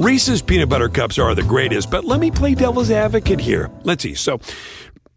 [0.00, 3.70] Reese's peanut butter cups are the greatest, but let me play devil's advocate here.
[3.82, 4.14] Let's see.
[4.14, 4.40] So,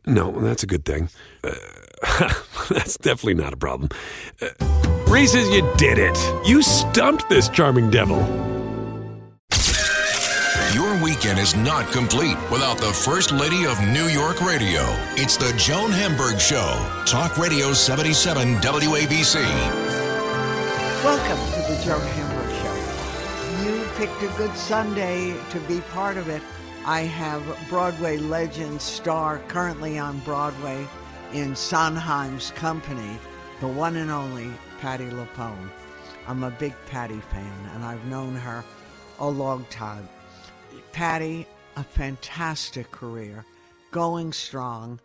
[0.05, 1.07] no, that's a good thing.
[1.41, 1.53] Uh,
[2.69, 3.87] that's definitely not a problem.
[4.41, 4.49] Uh,
[5.07, 6.17] Reese's, you did it.
[6.45, 8.17] You stumped this charming devil.
[10.73, 14.81] Your weekend is not complete without the First Lady of New York Radio.
[15.15, 16.85] It's the Joan Hamburg Show.
[17.05, 19.35] Talk Radio 77 WABC.
[21.05, 22.22] Welcome to the Joan Hamburg Show.
[22.22, 22.22] You
[24.05, 26.41] picked a good Sunday to be part of it.
[26.85, 30.85] I have Broadway legend star currently on Broadway
[31.31, 33.17] in Sondheim's company,
[33.61, 35.69] the one and only Patti LuPone.
[36.27, 38.65] I'm a big Patti fan, and I've known her
[39.19, 40.09] a long time.
[40.91, 41.47] Patti,
[41.77, 43.45] a fantastic career,
[43.91, 44.99] going strong,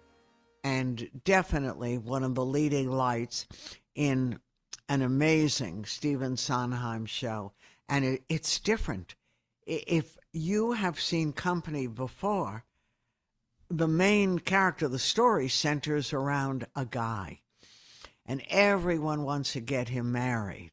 [0.65, 3.47] and definitely one of the leading lights
[3.95, 4.41] in
[4.89, 7.53] an amazing Stephen Sondheim show.
[7.89, 9.15] And it, it's different.
[9.67, 12.65] If you have seen Company before,
[13.71, 17.41] the main character of the story centers around a guy,
[18.25, 20.73] and everyone wants to get him married.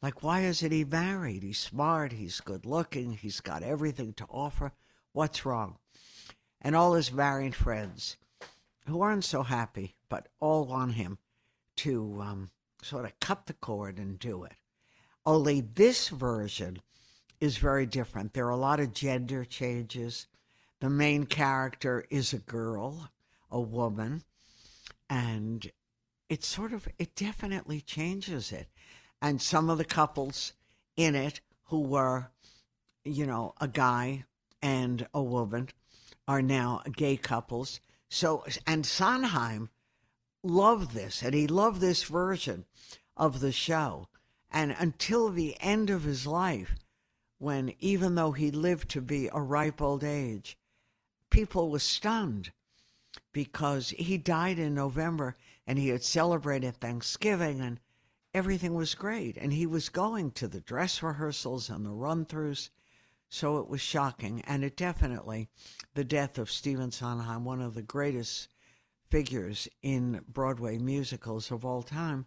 [0.00, 1.42] Like, why isn't he married?
[1.42, 4.72] He's smart, he's good looking, he's got everything to offer.
[5.12, 5.78] What's wrong?
[6.60, 8.16] And all his married friends,
[8.86, 11.18] who aren't so happy, but all want him
[11.76, 12.50] to um,
[12.82, 14.52] sort of cut the cord and do it.
[15.26, 16.80] Only this version
[17.40, 18.34] is very different.
[18.34, 20.26] There are a lot of gender changes.
[20.80, 23.10] The main character is a girl,
[23.50, 24.22] a woman,
[25.08, 25.70] and
[26.28, 28.68] it sort of, it definitely changes it
[29.24, 30.52] and some of the couples
[30.96, 32.30] in it who were,
[33.06, 34.24] you know, a guy
[34.60, 35.70] and a woman
[36.28, 37.80] are now gay couples.
[38.10, 39.70] So, and Sondheim
[40.42, 42.66] loved this, and he loved this version
[43.16, 44.08] of the show.
[44.54, 46.76] And until the end of his life,
[47.38, 50.56] when even though he lived to be a ripe old age,
[51.28, 52.52] people were stunned
[53.32, 57.80] because he died in November and he had celebrated Thanksgiving and
[58.32, 59.36] everything was great.
[59.36, 62.70] And he was going to the dress rehearsals and the run throughs.
[63.28, 64.40] So it was shocking.
[64.42, 65.48] And it definitely,
[65.94, 68.50] the death of Stephen Sondheim, one of the greatest
[69.10, 72.26] figures in Broadway musicals of all time,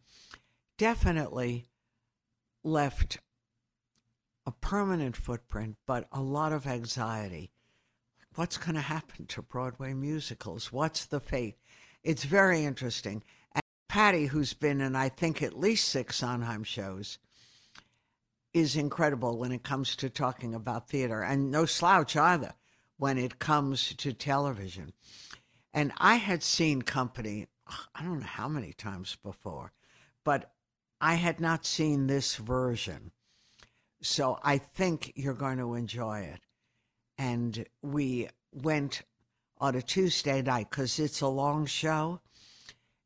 [0.77, 1.69] definitely
[2.67, 3.17] left
[4.45, 7.51] a permanent footprint, but a lot of anxiety.
[8.35, 10.71] What's going to happen to Broadway musicals?
[10.71, 11.57] What's the fate?
[12.03, 13.23] It's very interesting.
[13.53, 17.17] And Patti, who's been in, I think, at least six Sondheim shows,
[18.53, 22.53] is incredible when it comes to talking about theater, and no slouch either
[22.97, 24.93] when it comes to television.
[25.73, 27.47] And I had seen Company,
[27.95, 29.73] I don't know how many times before,
[30.23, 30.51] but
[30.99, 33.11] I had not seen this version.
[34.01, 36.41] So I think you're going to enjoy it.
[37.17, 39.03] And we went
[39.59, 42.21] on a Tuesday night because it's a long show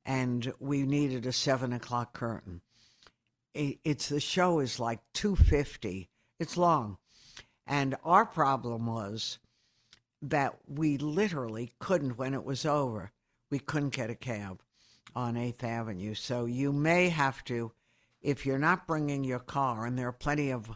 [0.06, 2.62] and we needed a seven o'clock curtain.
[3.54, 6.10] It's the show is like two fifty.
[6.40, 6.98] It's long,
[7.68, 9.40] and our problem was
[10.22, 13.12] that we literally couldn't when it was over.
[13.50, 14.62] We couldn't get a cab
[15.14, 17.74] on Eighth Avenue, so you may have to,
[18.22, 20.70] if you're not bringing your car, and there are plenty of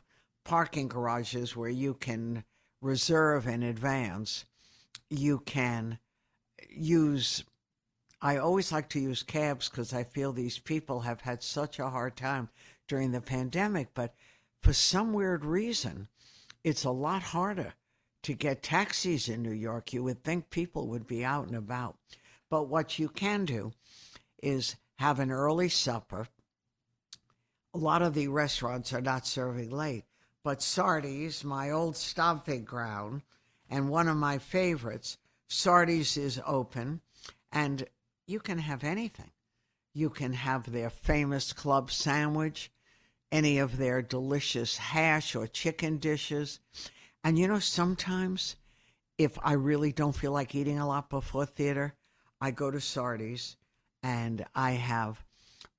[0.43, 2.43] parking garages where you can
[2.81, 4.45] reserve in advance.
[5.09, 5.99] You can
[6.69, 7.43] use
[8.21, 11.91] I always like to use cabs because I feel these people have had such a
[11.91, 12.49] hard time
[12.87, 13.89] during the pandemic.
[13.93, 14.15] But
[14.63, 16.07] for some weird reason,
[16.63, 17.75] it's a lot harder
[18.23, 19.93] to get taxis in New York.
[19.93, 21.97] You would think people would be out and about.
[22.49, 23.73] But what you can do
[24.41, 26.27] is have an early supper.
[27.75, 30.05] A lot of the restaurants are not serving late,
[30.45, 33.23] but Sardi's, my old stomping ground,
[33.69, 35.17] and one of my favorites,
[35.49, 37.01] Sardi's is open.
[37.51, 37.85] And
[38.27, 39.31] you can have anything.
[39.93, 42.71] You can have their famous club sandwich,
[43.29, 46.61] any of their delicious hash or chicken dishes.
[47.25, 48.55] And you know, sometimes
[49.17, 51.93] if I really don't feel like eating a lot before theater,
[52.39, 53.57] I go to Sardi's
[54.01, 55.25] and I have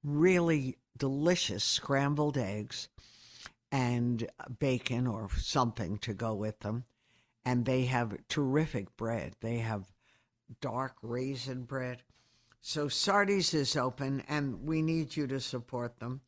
[0.04, 2.88] really delicious scrambled eggs
[3.70, 4.28] and
[4.58, 6.84] bacon or something to go with them.
[7.44, 9.34] And they have terrific bread.
[9.40, 9.93] They have
[10.60, 12.02] dark raisin bread.
[12.60, 16.22] So Sardi's is open, and we need you to support them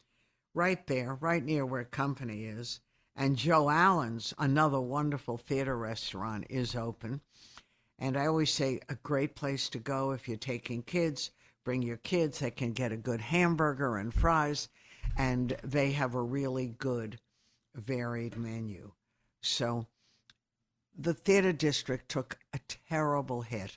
[0.55, 2.81] right there, right near where Company is.
[3.17, 7.20] And Joe Allen's, another wonderful theater restaurant, is open.
[7.99, 11.32] And I always say a great place to go if you're taking kids.
[11.69, 12.38] Bring your kids.
[12.38, 14.70] They can get a good hamburger and fries,
[15.19, 17.20] and they have a really good,
[17.75, 18.93] varied menu.
[19.43, 19.87] So
[20.99, 23.76] the theater district took a terrible hit.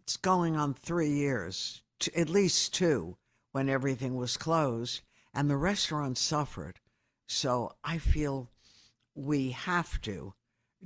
[0.00, 1.82] It's going on three years,
[2.16, 3.18] at least two,
[3.52, 5.02] when everything was closed,
[5.34, 6.80] and the restaurants suffered.
[7.26, 8.48] So I feel
[9.14, 10.32] we have to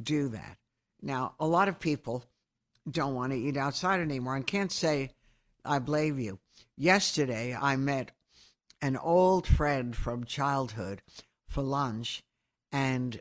[0.03, 0.59] do that.
[1.01, 2.25] Now, a lot of people
[2.91, 5.13] don't want to eat outside anymore and can't say,
[5.69, 6.39] I blame you.
[6.79, 8.13] Yesterday, I met
[8.81, 11.03] an old friend from childhood
[11.47, 12.23] for lunch,
[12.73, 13.21] and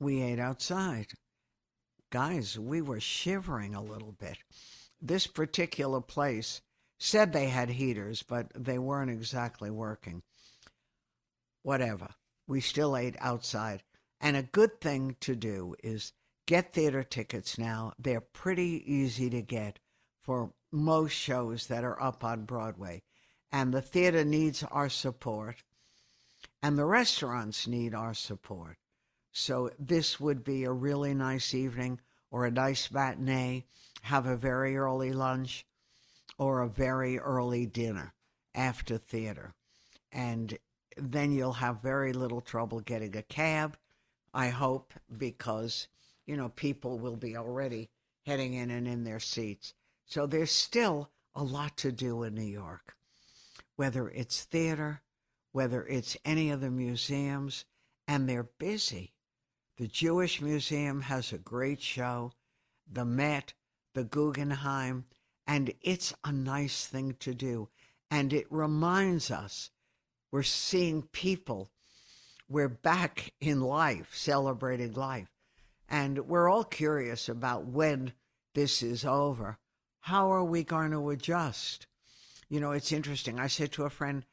[0.00, 1.08] we ate outside.
[2.10, 4.38] Guys, we were shivering a little bit.
[4.98, 6.62] This particular place
[6.98, 10.22] said they had heaters, but they weren't exactly working.
[11.62, 12.14] Whatever.
[12.46, 13.82] We still ate outside.
[14.22, 16.14] And a good thing to do is
[16.46, 17.92] get theater tickets now.
[17.98, 19.78] They're pretty easy to get
[20.28, 23.00] for most shows that are up on Broadway.
[23.50, 25.64] And the theater needs our support,
[26.62, 28.76] and the restaurants need our support.
[29.32, 31.98] So this would be a really nice evening
[32.30, 33.64] or a nice matinee,
[34.02, 35.64] have a very early lunch
[36.36, 38.12] or a very early dinner
[38.54, 39.54] after theater.
[40.12, 40.58] And
[40.98, 43.78] then you'll have very little trouble getting a cab,
[44.34, 45.88] I hope, because,
[46.26, 47.88] you know, people will be already
[48.26, 49.72] heading in and in their seats.
[50.08, 52.96] So there's still a lot to do in New York,
[53.76, 55.02] whether it's theater,
[55.52, 57.66] whether it's any of the museums,
[58.06, 59.12] and they're busy.
[59.76, 62.32] The Jewish Museum has a great show,
[62.90, 63.52] the Met,
[63.94, 65.04] the Guggenheim,
[65.46, 67.68] and it's a nice thing to do.
[68.10, 69.70] And it reminds us
[70.32, 71.70] we're seeing people,
[72.48, 75.28] we're back in life, celebrating life.
[75.86, 78.14] And we're all curious about when
[78.54, 79.58] this is over.
[80.00, 81.86] How are we going to adjust?
[82.48, 83.38] You know, it's interesting.
[83.38, 84.24] I said to a friend,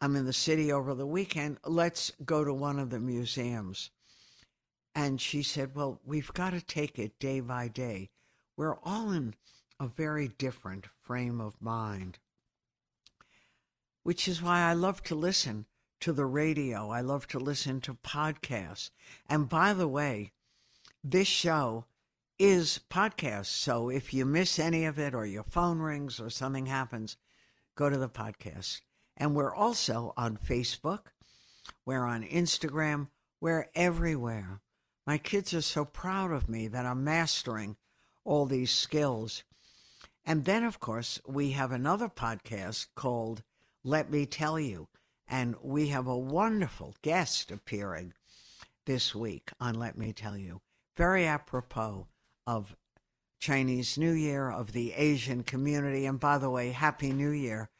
[0.00, 1.58] I'm in the city over the weekend.
[1.64, 3.90] Let's go to one of the museums.
[4.94, 8.10] And she said, Well, we've got to take it day by day.
[8.56, 9.34] We're all in
[9.78, 12.18] a very different frame of mind,
[14.02, 15.66] which is why I love to listen
[16.00, 16.90] to the radio.
[16.90, 18.90] I love to listen to podcasts.
[19.28, 20.32] And by the way,
[21.04, 21.84] this show
[22.38, 23.46] is podcast.
[23.46, 27.16] So if you miss any of it or your phone rings or something happens,
[27.76, 28.80] go to the podcast.
[29.16, 31.06] And we're also on Facebook.
[31.86, 33.08] We're on Instagram.
[33.40, 34.60] We're everywhere.
[35.06, 37.76] My kids are so proud of me that I'm mastering
[38.24, 39.44] all these skills.
[40.24, 43.42] And then, of course, we have another podcast called
[43.84, 44.88] Let Me Tell You.
[45.28, 48.12] And we have a wonderful guest appearing
[48.84, 50.60] this week on Let Me Tell You.
[50.96, 52.08] Very apropos
[52.46, 52.76] of
[53.38, 56.06] Chinese New Year, of the Asian community.
[56.06, 57.70] And by the way, Happy New Year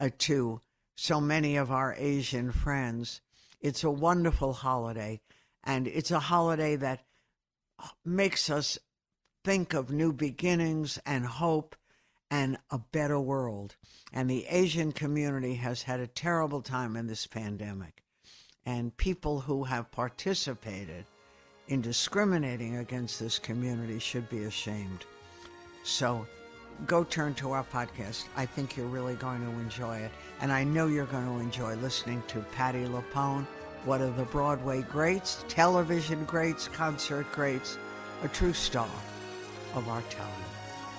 [0.00, 0.60] uh, to
[0.96, 3.20] so many of our Asian friends.
[3.60, 5.20] It's a wonderful holiday.
[5.64, 7.04] And it's a holiday that
[8.04, 8.78] makes us
[9.44, 11.76] think of new beginnings and hope
[12.30, 13.76] and a better world.
[14.12, 18.02] And the Asian community has had a terrible time in this pandemic.
[18.64, 21.06] And people who have participated
[21.68, 25.04] in discriminating against this community should be ashamed.
[25.84, 26.26] So
[26.86, 28.24] go turn to our podcast.
[28.36, 30.10] I think you're really going to enjoy it.
[30.40, 33.46] And I know you're going to enjoy listening to Patti LuPone
[33.84, 37.78] one of the Broadway greats, television greats, concert greats,
[38.22, 38.88] a true star
[39.74, 40.44] of our time.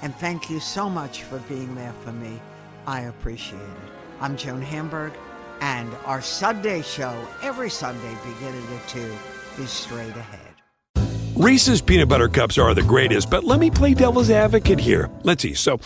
[0.02, 2.40] And thank you so much for being there for me.
[2.88, 3.92] I appreciate it.
[4.22, 5.14] I'm Joan Hamburg,
[5.62, 9.14] and our Sunday show, every Sunday beginning at 2,
[9.60, 10.59] is straight ahead.
[11.40, 15.10] Reese's peanut butter cups are the greatest, but let me play devil's advocate here.
[15.24, 15.54] Let's see.
[15.54, 15.80] So,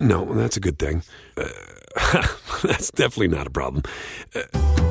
[0.00, 1.02] no, that's a good thing.
[1.34, 1.48] Uh,
[2.62, 3.84] that's definitely not a problem.
[4.34, 4.42] Uh,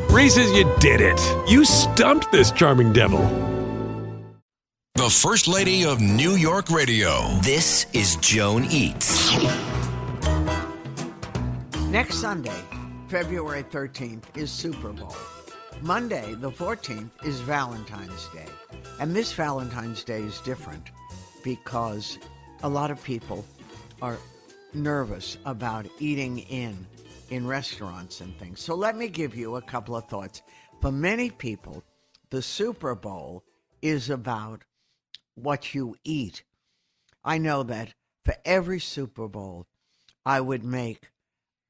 [0.10, 1.22] Reese's, you did it.
[1.48, 3.20] You stumped this charming devil.
[4.96, 7.38] The First Lady of New York Radio.
[7.44, 9.38] This is Joan Eats.
[11.90, 12.64] Next Sunday,
[13.08, 15.16] February 13th, is Super Bowl.
[15.82, 18.48] Monday, the 14th, is Valentine's Day.
[19.00, 20.90] And this Valentine's Day is different
[21.44, 22.18] because
[22.64, 23.46] a lot of people
[24.02, 24.18] are
[24.74, 26.86] nervous about eating in
[27.30, 28.60] in restaurants and things.
[28.62, 30.42] So let me give you a couple of thoughts.
[30.82, 31.84] For many people,
[32.30, 33.44] the Super Bowl
[33.82, 34.64] is about
[35.36, 36.44] what you eat.
[37.24, 39.68] I know that for every Super Bowl,
[40.26, 41.10] I would make,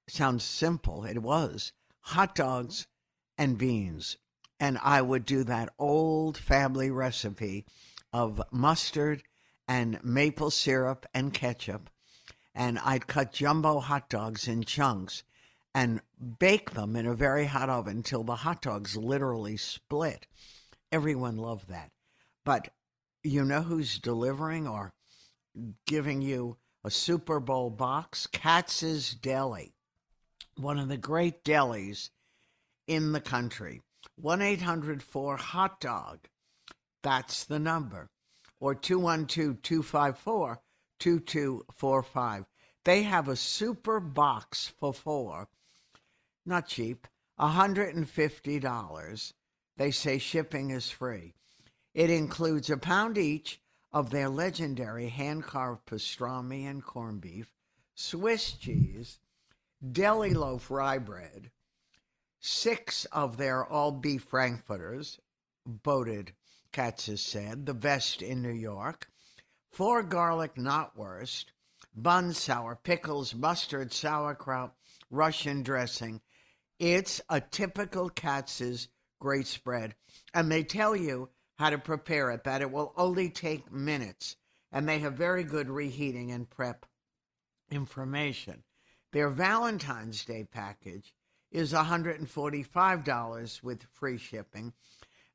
[0.07, 1.71] sounds simple, it was,
[2.01, 2.87] hot dogs
[3.37, 4.17] and beans.
[4.59, 7.65] And I would do that old family recipe
[8.13, 9.23] of mustard
[9.67, 11.89] and maple syrup and ketchup.
[12.53, 15.23] And I'd cut jumbo hot dogs in chunks
[15.73, 15.99] and
[16.39, 20.25] bake them in a very hot oven till the hot dogs literally split.
[20.91, 21.91] Everyone loved that.
[22.45, 22.69] But
[23.23, 24.93] you know who's delivering or
[25.85, 28.27] giving you a Super Bowl box?
[28.27, 29.73] Katz's Deli,
[30.55, 32.09] one of the great delis
[32.87, 33.81] in the country.
[34.21, 36.27] 1 800 4 Hot Dog.
[37.03, 38.09] That's the number.
[38.59, 40.61] Or 212 254
[40.99, 42.45] 2245.
[42.83, 45.47] They have a super box for four.
[46.45, 47.07] Not cheap.
[47.39, 49.33] $150.
[49.77, 51.33] They say shipping is free.
[51.93, 53.59] It includes a pound each
[53.91, 57.53] of their legendary hand carved pastrami and corned beef,
[57.93, 59.19] Swiss cheese,
[59.91, 61.51] deli loaf rye bread,
[62.45, 65.19] six of their all beef frankfurters,
[65.65, 66.31] voted,
[66.71, 69.09] Katz has said, the best in New York,
[69.71, 71.45] four garlic knotwurst,
[71.95, 74.75] bun sour, pickles, mustard, sauerkraut,
[75.09, 76.21] Russian dressing.
[76.77, 79.95] It's a typical Katz's great spread.
[80.33, 84.35] And they tell you how to prepare it, that it will only take minutes.
[84.71, 86.85] And they have very good reheating and prep
[87.71, 88.63] information.
[89.13, 91.11] Their Valentine's Day package
[91.51, 94.73] is $145 with free shipping.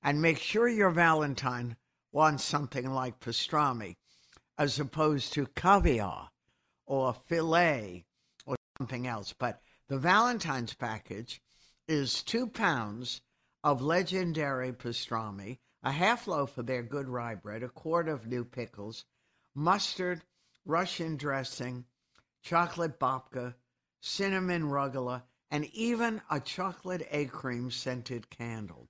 [0.02, 1.76] And make sure your Valentine
[2.12, 3.96] wants something like pastrami
[4.58, 6.30] as opposed to caviar
[6.86, 8.04] or filet
[8.46, 9.32] or something else.
[9.32, 11.40] But the Valentine's package
[11.88, 13.20] is two pounds
[13.64, 18.44] of legendary pastrami, a half loaf of their good rye bread, a quart of new
[18.44, 19.04] pickles,
[19.54, 20.22] mustard,
[20.64, 21.84] Russian dressing,
[22.42, 23.54] chocolate babka,
[24.00, 28.88] cinnamon rugelach, and even a chocolate egg cream scented candle.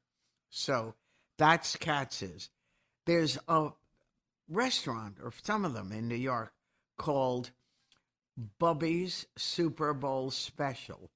[0.50, 0.94] So
[1.38, 2.50] that's Katz's.
[3.06, 3.70] There's a
[4.48, 6.52] restaurant, or some of them in New York,
[6.98, 7.50] called
[8.58, 11.10] Bubby's Super Bowl Special.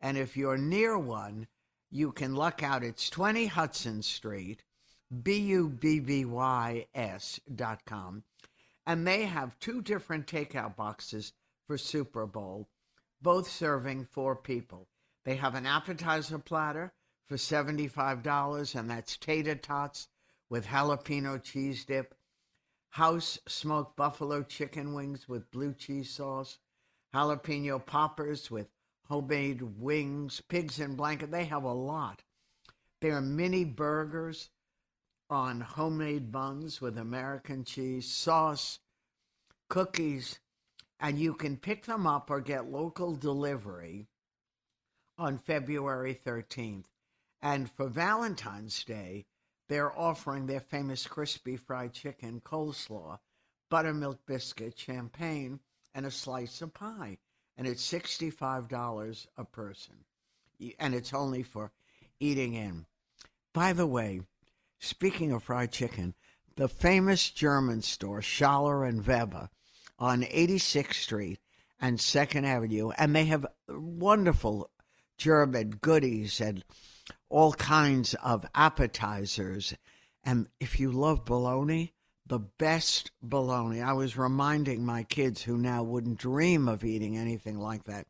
[0.00, 1.46] And if you're near one,
[1.90, 2.82] you can luck out.
[2.82, 4.62] It's 20 Hudson Street,
[5.22, 8.24] B U B B Y S dot com.
[8.86, 11.32] And they have two different takeout boxes
[11.66, 12.68] for Super Bowl,
[13.20, 14.88] both serving four people.
[15.24, 16.92] They have an appetizer platter
[17.26, 20.08] for $75, and that's tater tots
[20.48, 22.14] with jalapeno cheese dip,
[22.90, 26.58] house smoked buffalo chicken wings with blue cheese sauce,
[27.14, 28.68] jalapeno poppers with
[29.08, 31.30] homemade wings, pigs in blanket.
[31.30, 32.22] They have a lot.
[33.00, 34.50] There are mini burgers
[35.28, 38.78] on homemade buns with American cheese, sauce,
[39.68, 40.38] cookies,
[41.00, 44.06] and you can pick them up or get local delivery
[45.18, 46.86] on February 13th.
[47.42, 49.26] And for Valentine's Day,
[49.68, 53.18] they're offering their famous crispy fried chicken, coleslaw,
[53.68, 55.60] buttermilk biscuit, champagne,
[55.94, 57.18] and a slice of pie.
[57.56, 59.96] And it's $65 a person.
[60.78, 61.72] And it's only for
[62.20, 62.86] eating in.
[63.52, 64.20] By the way,
[64.78, 66.14] speaking of fried chicken,
[66.56, 69.50] the famous German store, Schaller and Weber,
[69.98, 71.38] on 86th Street
[71.80, 74.70] and 2nd Avenue, and they have wonderful
[75.18, 76.64] German goodies and
[77.28, 79.74] all kinds of appetizers.
[80.24, 81.92] And if you love bologna,
[82.26, 83.80] the best bologna.
[83.80, 88.06] I was reminding my kids who now wouldn't dream of eating anything like that,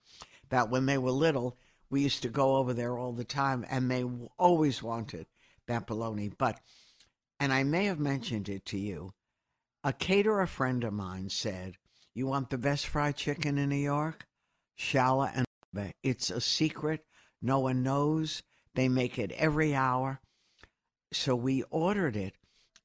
[0.49, 1.57] that when they were little,
[1.91, 4.05] we used to go over there all the time and they
[4.39, 5.27] always wanted
[5.67, 6.31] that bologna.
[6.37, 6.59] But,
[7.39, 9.13] and I may have mentioned it to you,
[9.85, 11.77] a caterer friend of mine said,
[12.15, 14.27] You want the best fried chicken in New York?
[14.79, 15.93] Schaller and Weber.
[16.03, 17.05] it's a secret.
[17.41, 18.43] No one knows.
[18.75, 20.21] They make it every hour.
[21.13, 22.35] So we ordered it.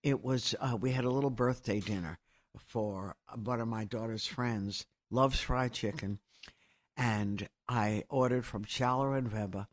[0.04, 2.18] It was, uh, we had a little birthday dinner
[2.58, 6.20] for one of my daughter's friends, loves fried chicken.
[6.98, 9.68] And I ordered from Schaller and Weber.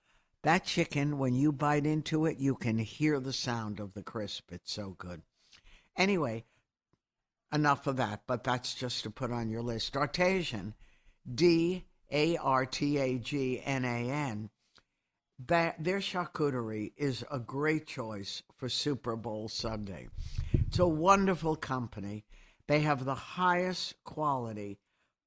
[0.45, 4.53] That chicken, when you bite into it, you can hear the sound of the crisp.
[4.53, 5.23] It's so good.
[5.97, 6.45] Anyway,
[7.53, 9.93] enough of that, but that's just to put on your list.
[9.93, 10.75] D'Artagnan,
[11.33, 14.51] D A R T A G N A N.
[15.47, 20.09] That their charcuterie is a great choice for Super Bowl Sunday.
[20.53, 22.25] It's a wonderful company.
[22.67, 24.79] They have the highest quality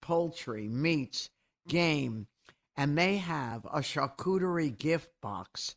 [0.01, 1.29] poultry, meats,
[1.67, 2.27] game,
[2.75, 5.75] and they have a charcuterie gift box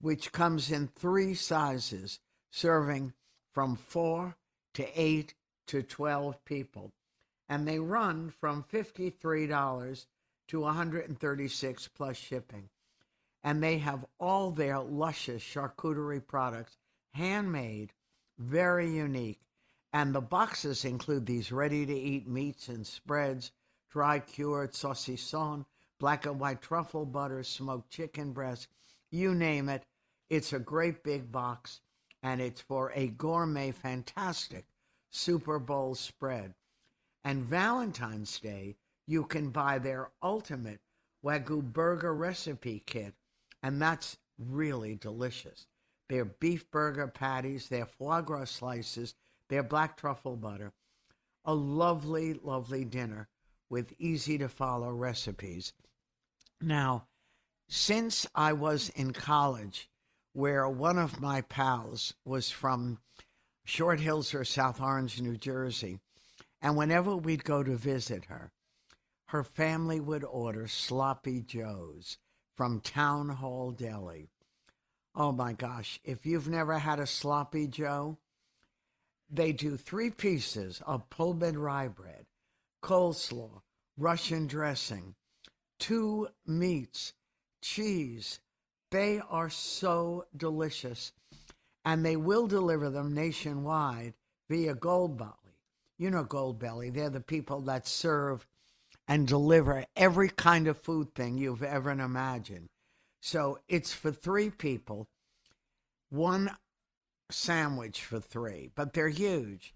[0.00, 3.12] which comes in three sizes, serving
[3.52, 4.36] from four
[4.74, 5.34] to eight
[5.68, 6.92] to 12 people.
[7.48, 10.06] And they run from $53
[10.48, 12.68] to 136 plus shipping.
[13.42, 16.76] And they have all their luscious charcuterie products,
[17.14, 17.92] handmade,
[18.38, 19.40] very unique.
[19.92, 23.52] And the boxes include these ready to eat meats and spreads,
[23.90, 25.64] dry cured saucisson,
[25.98, 28.68] black and white truffle butter, smoked chicken breast,
[29.10, 29.84] you name it.
[30.28, 31.80] It's a great big box,
[32.22, 34.66] and it's for a gourmet, fantastic
[35.10, 36.54] Super Bowl spread.
[37.24, 40.80] And Valentine's Day, you can buy their ultimate
[41.24, 43.14] Wagyu burger recipe kit,
[43.62, 45.66] and that's really delicious.
[46.08, 49.14] Their beef burger patties, their foie gras slices,
[49.48, 50.72] their black truffle butter.
[51.44, 53.28] A lovely, lovely dinner
[53.70, 55.72] with easy to follow recipes.
[56.60, 57.06] Now,
[57.68, 59.88] since I was in college,
[60.32, 62.98] where one of my pals was from
[63.68, 66.00] Short Hills or South Orange, New Jersey,
[66.62, 68.50] and whenever we'd go to visit her,
[69.26, 72.16] her family would order sloppy joes
[72.56, 74.30] from Town Hall Deli.
[75.14, 78.16] Oh my gosh, if you've never had a sloppy joe,
[79.28, 82.24] they do three pieces of Pullman rye bread,
[82.82, 83.60] coleslaw,
[83.98, 85.14] Russian dressing,
[85.78, 87.12] two meats,
[87.60, 88.40] cheese.
[88.90, 91.12] They are so delicious.
[91.88, 94.12] And they will deliver them nationwide
[94.50, 95.54] via Goldbelly.
[95.96, 96.92] You know Goldbelly.
[96.92, 98.46] They're the people that serve
[99.08, 102.68] and deliver every kind of food thing you've ever imagined.
[103.22, 105.08] So it's for three people,
[106.10, 106.50] one
[107.30, 109.72] sandwich for three, but they're huge,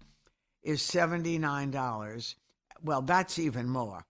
[0.61, 2.35] is $79.
[2.83, 4.05] Well, that's even more.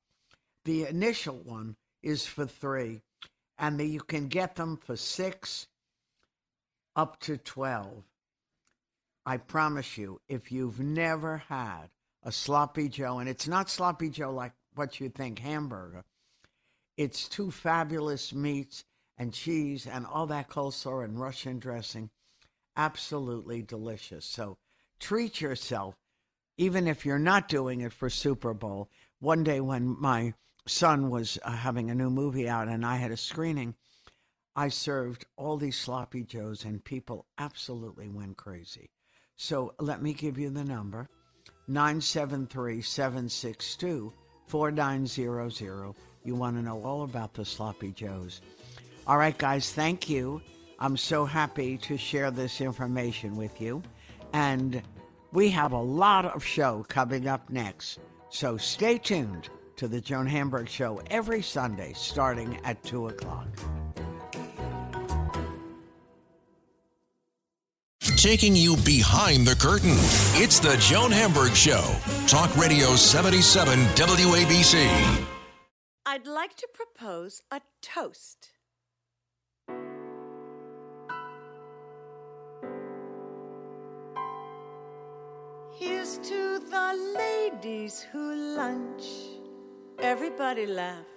[0.66, 3.00] The initial one is for three,
[3.58, 5.68] and the, you can get them for six
[6.96, 8.04] up to 12.
[9.26, 11.90] I promise you, if you've never had
[12.24, 16.04] a sloppy Joe, and it's not sloppy Joe like what you think hamburger,
[16.98, 18.86] it's two fabulous meats
[19.18, 22.10] and cheese and all that coleslaw and Russian dressing.
[22.76, 24.26] Absolutely delicious.
[24.26, 24.58] So
[25.00, 25.96] treat yourself,
[26.58, 28.90] even if you're not doing it for Super Bowl.
[29.20, 30.34] One day when my
[30.68, 33.76] son was uh, having a new movie out and I had a screening,
[34.56, 38.92] I served all these sloppy joes and people absolutely went crazy.
[39.36, 41.10] So let me give you the number
[41.68, 44.14] 973 762
[44.48, 45.96] 4900.
[46.24, 48.42] You want to know all about the sloppy joes.
[49.08, 50.42] All right, guys, thank you.
[50.80, 53.82] I'm so happy to share this information with you.
[54.34, 54.82] And
[55.32, 58.00] we have a lot of show coming up next.
[58.30, 63.48] So stay tuned to the Joan Hamburg Show every Sunday starting at 2 o'clock.
[68.24, 69.98] Taking you behind the curtain.
[70.42, 71.84] It's the Joan Hamburg Show.
[72.26, 75.26] Talk Radio 77 WABC.
[76.06, 78.52] I'd like to propose a toast.
[85.78, 89.04] Here's to the ladies who lunch.
[90.00, 91.13] Everybody laugh.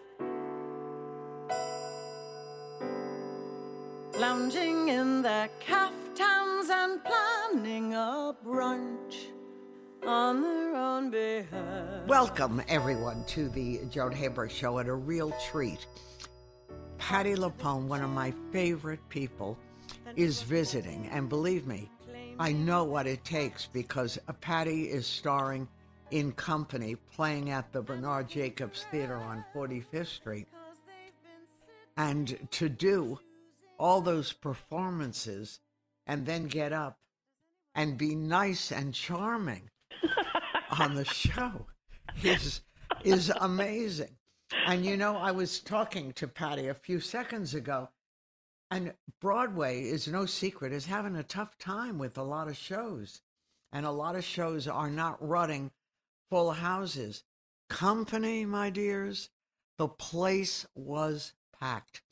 [4.19, 9.27] Lounging in their caftans and planning a brunch
[10.07, 12.07] on their own behalf.
[12.07, 15.87] Welcome, everyone, to the Joan Hamburg Show and a real treat.
[16.97, 19.59] Patti LuPone, one of my favorite people,
[20.17, 21.09] is visiting.
[21.13, 21.91] And believe me,
[22.39, 25.69] I know what it takes because Patti is starring
[26.11, 30.49] in company playing at the Bernard Jacobs Theater on 45th Street.
[31.99, 33.19] And to do
[33.79, 35.61] all those performances
[36.07, 36.99] and then get up
[37.75, 39.71] and be nice and charming
[40.79, 41.67] on the show
[42.23, 42.63] is
[43.05, 44.17] is amazing.
[44.67, 47.89] And you know, I was talking to Patti a few seconds ago,
[48.71, 53.21] and Broadway is no secret is having a tough time with a lot of shows,
[53.73, 55.71] and a lot of shows are not running
[56.31, 57.25] full houses.
[57.69, 59.31] Company, my dears,
[59.77, 62.03] the place was packed.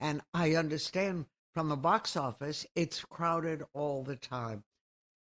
[0.00, 4.64] And I understand from the box office, it's crowded all the time.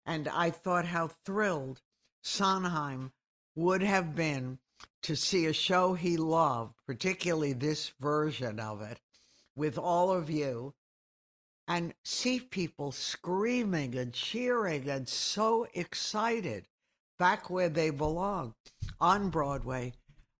[0.05, 1.81] And I thought how thrilled
[2.21, 3.13] Sondheim
[3.55, 4.59] would have been
[5.03, 8.99] to see a show he loved, particularly this version of it,
[9.55, 10.73] with all of you,
[11.67, 16.67] and see people screaming and cheering and so excited
[17.17, 18.53] back where they belong
[18.99, 19.93] on Broadway,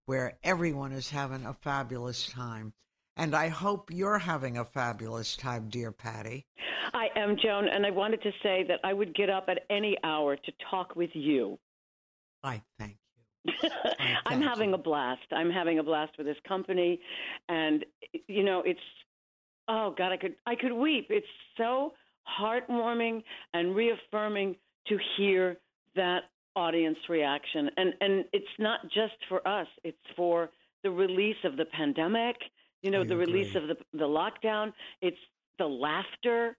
[0.06, 2.72] where everyone is having a fabulous time.
[3.18, 6.46] And I hope you're having a fabulous time, dear Patti.
[6.94, 9.98] I am, Joan, and I wanted to say that I would get up at any
[10.04, 11.58] hour to talk with you.
[12.44, 12.96] I thank
[13.44, 13.68] you.
[13.98, 14.76] I I'm having you.
[14.76, 15.26] a blast.
[15.32, 17.00] I'm having a blast with this company,
[17.48, 17.84] and
[18.28, 18.80] you know, it's
[19.66, 21.08] oh God, I could I could weep.
[21.10, 21.26] It's
[21.56, 21.94] so
[22.40, 24.54] heartwarming and reaffirming
[24.86, 25.56] to hear
[25.96, 26.20] that
[26.54, 29.66] audience reaction, and and it's not just for us.
[29.82, 30.50] It's for
[30.84, 32.36] the release of the pandemic.
[32.82, 34.72] You know, the release of the the lockdown.
[35.02, 35.18] It's
[35.58, 36.56] the laughter.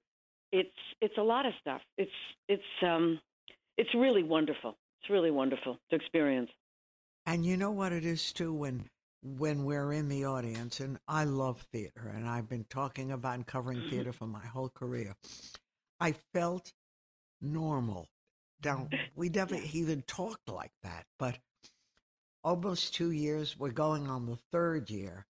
[0.51, 0.69] It's
[1.01, 1.81] it's a lot of stuff.
[1.97, 2.11] It's
[2.47, 3.19] it's um
[3.77, 4.77] it's really wonderful.
[5.01, 6.49] It's really wonderful to experience.
[7.25, 8.89] And you know what it is too when
[9.21, 13.45] when we're in the audience, and I love theater, and I've been talking about and
[13.45, 15.15] covering theater for my whole career.
[15.99, 16.73] I felt
[17.41, 18.07] normal.
[18.63, 21.37] Now we never even talked like that, but
[22.43, 25.25] almost two years, we're going on the third year.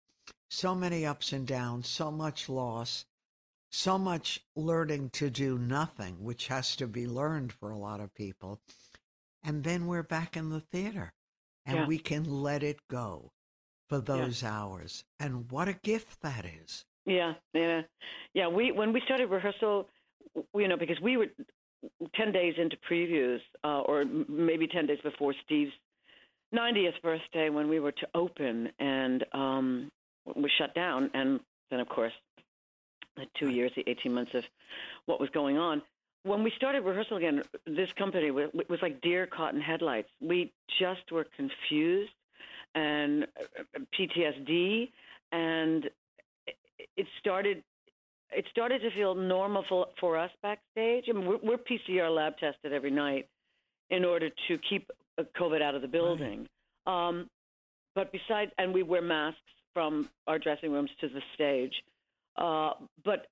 [0.48, 3.04] So many ups and downs, so much loss,
[3.70, 8.14] so much learning to do nothing, which has to be learned for a lot of
[8.14, 8.60] people.
[9.42, 11.12] And then we're back in the theater
[11.66, 11.86] and Yeah.
[11.86, 13.32] we can let it go
[13.88, 15.04] for those hours.
[15.18, 16.86] And what a gift that is.
[17.04, 17.82] Yeah, yeah,
[18.34, 18.48] yeah.
[18.48, 19.88] We when we started rehearsal,
[20.54, 21.28] you know, because we were
[22.14, 25.72] ten days into previews, uh, or maybe ten days before Steve's
[26.50, 29.92] ninetieth birthday, when we were to open, and um,
[30.34, 32.12] we shut down, and then of course
[33.16, 34.44] the two years, the eighteen months of
[35.06, 35.82] what was going on.
[36.24, 40.08] When we started rehearsal again, this company was, was like deer caught in headlights.
[40.20, 42.10] We just were confused
[42.74, 44.90] and uh, PTSD,
[45.32, 45.88] and
[46.96, 47.62] it started
[48.32, 51.04] it started to feel normal for, for us backstage.
[51.08, 53.28] I mean, we're, we're PCR lab tested every night
[53.90, 56.46] in order to keep uh, COVID out of the building.
[56.86, 57.30] Um,
[57.94, 59.40] but besides, and we wear masks
[59.76, 61.74] from our dressing rooms to the stage.
[62.38, 62.70] Uh,
[63.04, 63.26] but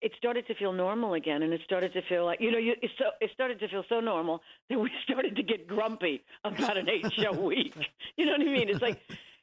[0.00, 2.72] it started to feel normal again, and it started to feel like you know, you,
[2.80, 6.78] it, so, it started to feel so normal that we started to get grumpy about
[6.78, 7.74] an eight-show week.
[8.16, 8.70] You know what I mean?
[8.70, 8.98] It's like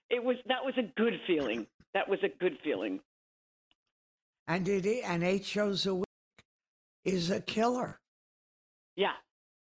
[0.10, 1.67] it was that was a good feeling.
[1.93, 3.02] That was a good feeling.
[4.48, 6.06] And it and eight shows a week
[7.06, 8.00] is a killer,
[8.96, 9.12] Yeah,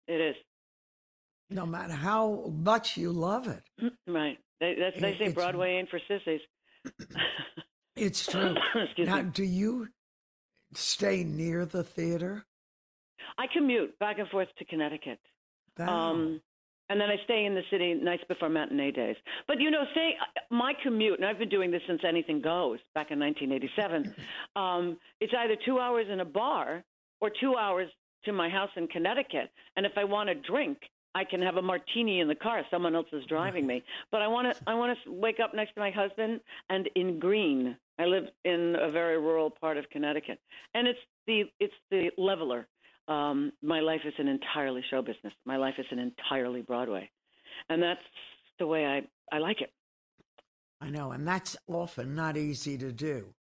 [0.06, 0.36] it is.
[1.50, 3.62] no matter how much you love it.
[4.06, 4.38] Right.
[4.60, 6.40] They, that's, they say it's- Broadway ain't for sissies.
[8.00, 8.54] It's true.
[8.98, 9.30] Now, me.
[9.34, 9.88] do you
[10.74, 12.44] stay near the theater?
[13.36, 15.18] I commute back and forth to Connecticut.
[15.78, 16.40] Um,
[16.90, 19.16] and then I stay in the city nights before matinee days.
[19.46, 22.78] But you know, say uh, my commute, and I've been doing this since anything goes
[22.94, 24.14] back in 1987.
[24.56, 26.82] um, it's either two hours in a bar
[27.20, 27.88] or two hours
[28.24, 29.50] to my house in Connecticut.
[29.76, 30.78] And if I want a drink,
[31.14, 32.62] I can have a martini in the car.
[32.70, 33.82] Someone else is driving me.
[34.12, 34.62] But I want to.
[34.66, 36.40] I want to wake up next to my husband
[36.70, 37.76] and in Green.
[37.98, 40.38] I live in a very rural part of Connecticut,
[40.74, 42.66] and it's the it's the leveler.
[43.08, 45.32] Um, my life is an entirely show business.
[45.46, 47.10] My life is an entirely Broadway,
[47.68, 48.00] and that's
[48.58, 49.02] the way I
[49.34, 49.72] I like it.
[50.80, 53.34] I know, and that's often not easy to do.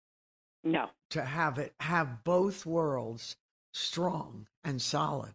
[0.63, 3.35] No, To have it have both worlds
[3.73, 5.33] strong and solid.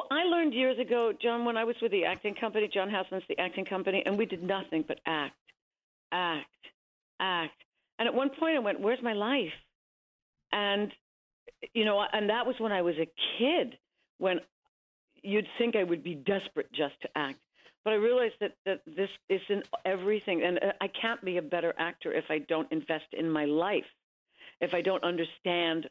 [0.00, 3.24] Well, I learned years ago, John, when I was with the acting company, John Houseman's
[3.28, 5.36] the acting company, and we did nothing but act,
[6.10, 6.46] act,
[7.20, 7.62] act.
[7.98, 9.52] And at one point I went, Where's my life?
[10.52, 10.90] And,
[11.74, 13.08] you know, and that was when I was a
[13.38, 13.76] kid,
[14.16, 14.40] when
[15.22, 17.38] you'd think I would be desperate just to act.
[17.84, 20.42] But I realized that, that this is in everything.
[20.42, 23.84] And uh, I can't be a better actor if I don't invest in my life,
[24.62, 25.90] if I don't understand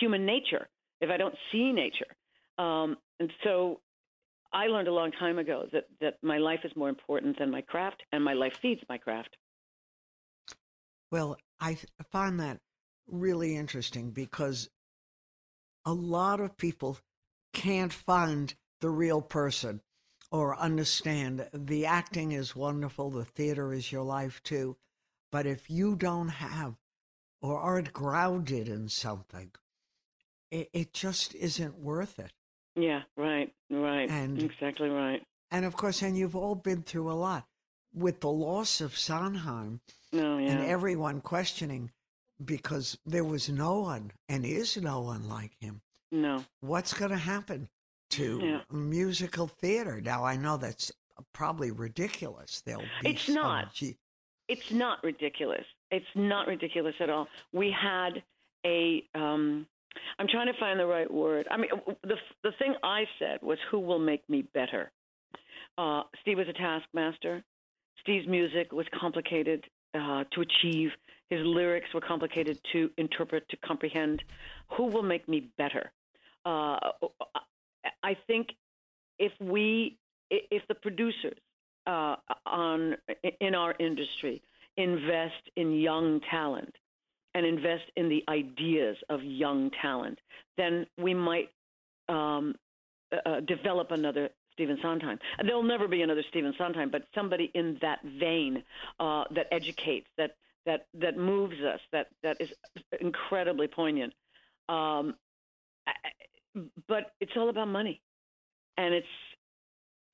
[0.00, 0.68] human nature,
[1.00, 2.06] if I don't see nature.
[2.58, 3.80] Um, and so
[4.52, 7.60] I learned a long time ago that, that my life is more important than my
[7.60, 9.36] craft, and my life feeds my craft.
[11.10, 11.78] Well, I
[12.10, 12.60] find that
[13.06, 14.68] really interesting because
[15.84, 16.98] a lot of people
[17.52, 19.80] can't find the real person
[20.30, 24.76] or understand the acting is wonderful, the theater is your life too.
[25.30, 26.74] But if you don't have
[27.40, 29.52] or aren't grounded in something,
[30.50, 32.32] it, it just isn't worth it.
[32.76, 34.08] Yeah, right, right.
[34.08, 35.22] And- exactly right.
[35.50, 37.46] And of course, and you've all been through a lot
[37.94, 39.80] with the loss of Sondheim
[40.12, 40.50] No, yeah.
[40.50, 41.90] and everyone questioning
[42.44, 45.80] because there was no one and is no one like him.
[46.12, 46.44] no.
[46.60, 47.68] What's going to happen
[48.10, 48.60] to Yeah.
[48.70, 50.00] musical theater?
[50.00, 50.92] Now, I know that's
[51.32, 52.60] probably ridiculous.
[52.62, 53.80] There'll be It's not.
[54.48, 55.64] It's not ridiculous.
[55.90, 57.28] It's not ridiculous at all.
[57.52, 58.22] We had
[58.66, 59.02] a.
[59.14, 59.66] Um,
[60.18, 61.46] I'm trying to find the right word.
[61.50, 61.70] I mean,
[62.02, 64.90] the the thing I said was, "Who will make me better?"
[65.78, 67.44] Uh, Steve was a taskmaster.
[68.00, 70.90] Steve's music was complicated uh, to achieve.
[71.28, 74.22] His lyrics were complicated to interpret, to comprehend.
[74.76, 75.90] Who will make me better?
[76.44, 76.78] Uh,
[78.02, 78.48] I think
[79.18, 79.98] if we,
[80.30, 81.38] if the producers
[81.86, 82.96] uh, on
[83.40, 84.42] in our industry
[84.76, 86.74] invest in young talent
[87.36, 90.18] and invest in the ideas of young talent,
[90.56, 91.50] then we might
[92.08, 92.54] um,
[93.26, 95.18] uh, develop another Stephen Sondheim.
[95.44, 98.64] There'll never be another Stephen Sondheim, but somebody in that vein
[98.98, 102.48] uh, that educates, that that that moves us, that that is
[103.02, 104.14] incredibly poignant.
[104.70, 105.14] Um,
[105.86, 105.92] I-
[106.88, 108.00] but it's all about money,
[108.78, 109.06] and it's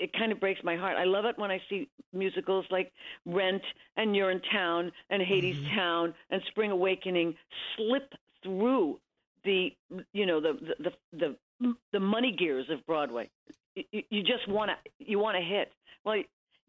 [0.03, 0.97] it kind of breaks my heart.
[0.97, 2.93] I love it when I see musicals like
[3.25, 3.62] Rent
[3.97, 5.77] and You're in Town and Hades Mm-hmm.
[5.77, 7.35] Town and Spring Awakening
[7.77, 8.12] slip
[8.43, 8.99] through
[9.45, 9.71] the
[10.12, 13.31] you know the the the the, the money gears of Broadway.
[13.75, 15.73] You, you just want to you want to hit.
[16.05, 16.17] Well,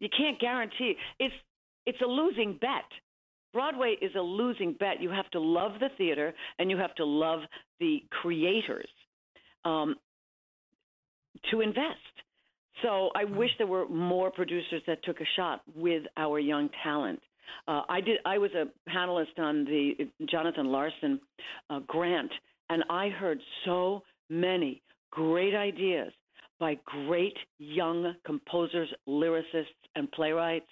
[0.00, 1.34] you can't guarantee it's
[1.86, 2.88] it's a losing bet.
[3.52, 5.00] Broadway is a losing bet.
[5.00, 7.40] You have to love the theater and you have to love
[7.78, 8.88] the creators
[9.64, 9.94] um,
[11.50, 11.98] to invest.
[12.82, 17.20] So I wish there were more producers that took a shot with our young talent.
[17.68, 18.18] Uh, I did.
[18.24, 19.92] I was a panelist on the
[20.30, 21.20] Jonathan Larson
[21.70, 22.32] uh, grant,
[22.68, 26.12] and I heard so many great ideas
[26.58, 30.66] by great young composers, lyricists, and playwrights.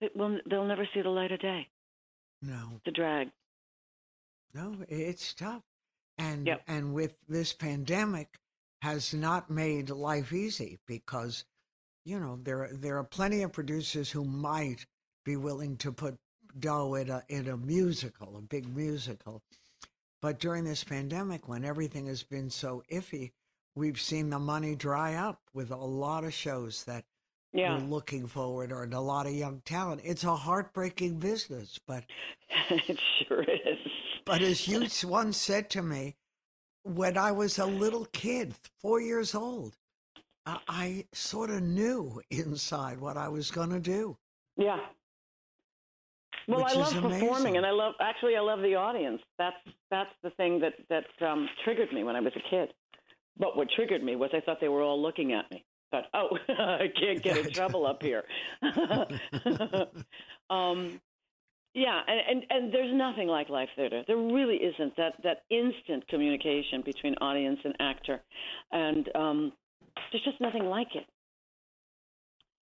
[0.00, 1.66] It will, they'll never see the light of day.
[2.42, 3.28] No, It's a drag.
[4.54, 5.62] no, it's tough.
[6.18, 6.62] And Yep.
[6.66, 8.28] and with this pandemic
[8.82, 11.44] has not made life easy because
[12.04, 14.86] you know there there are plenty of producers who might
[15.24, 16.16] be willing to put
[16.58, 19.42] dough in a in a musical, a big musical.
[20.20, 23.32] But during this pandemic when everything has been so iffy,
[23.76, 27.04] we've seen the money dry up with a lot of shows that
[27.52, 27.74] Yeah.
[27.78, 30.00] we're looking forward or a lot of young talent.
[30.04, 32.04] It's a heartbreaking business, but
[32.70, 33.78] it sure is.
[34.24, 36.16] But as you once said to me,
[36.88, 39.76] when I was a little kid, four years old,
[40.46, 44.16] I, I sort of knew inside what I was going to do.
[44.56, 44.78] Yeah.
[46.46, 49.20] Well, I love performing, and I love actually I love the audience.
[49.38, 49.56] That's
[49.90, 52.70] that's the thing that that um, triggered me when I was a kid.
[53.38, 55.64] But what triggered me was I thought they were all looking at me.
[55.90, 58.24] Thought, oh, I can't get in trouble up here.
[60.50, 61.00] um,
[61.78, 64.02] yeah, and, and and there's nothing like live theater.
[64.06, 68.20] There really isn't that that instant communication between audience and actor,
[68.72, 69.52] and um,
[70.10, 71.06] there's just nothing like it.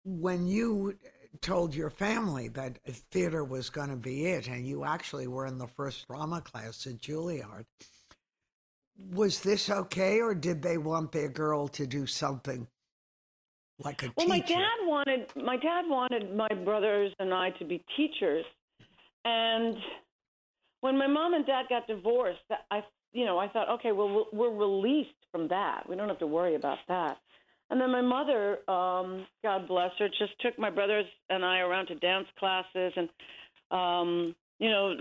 [0.03, 0.97] When you
[1.41, 2.79] told your family that
[3.11, 6.85] theater was going to be it, and you actually were in the first drama class
[6.85, 7.65] at Juilliard,
[8.97, 12.67] was this okay, or did they want their girl to do something
[13.79, 17.83] like a Well, my dad wanted my dad wanted my brothers and I to be
[17.95, 18.45] teachers,
[19.27, 19.75] and
[20.81, 22.39] when my mom and dad got divorced,
[22.71, 25.87] I you know I thought, okay, well we're- released from that.
[25.87, 27.17] We don't have to worry about that.
[27.69, 31.87] And then my mother, um, God bless her, just took my brothers and I around
[31.87, 33.09] to dance classes, and
[33.71, 34.95] um, you know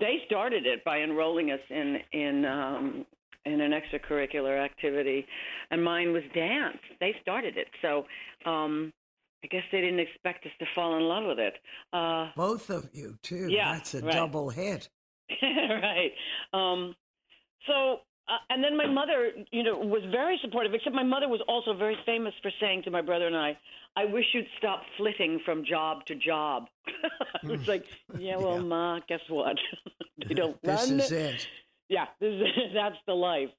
[0.00, 3.06] they started it by enrolling us in in um,
[3.44, 5.26] in an extracurricular activity,
[5.70, 6.78] and mine was dance.
[7.00, 8.06] They started it, so
[8.50, 8.92] um,
[9.44, 11.54] I guess they didn't expect us to fall in love with it.
[11.92, 13.48] Uh, Both of you, too.
[13.50, 14.12] Yeah, That's a right.
[14.12, 14.88] double hit.
[15.42, 16.12] right.
[16.52, 16.94] Um,
[17.66, 20.74] so, uh, and then my mother, you know, was very supportive.
[20.74, 23.58] Except my mother was also very famous for saying to my brother and I,
[23.96, 26.66] "I wish you'd stop flitting from job to job."
[27.44, 27.84] it's like,
[28.18, 28.62] "Yeah, well, Yeah.
[28.62, 29.56] ma, guess what?
[30.28, 31.48] they don't This run." is it.
[31.88, 33.50] Yeah, this is, that's the life.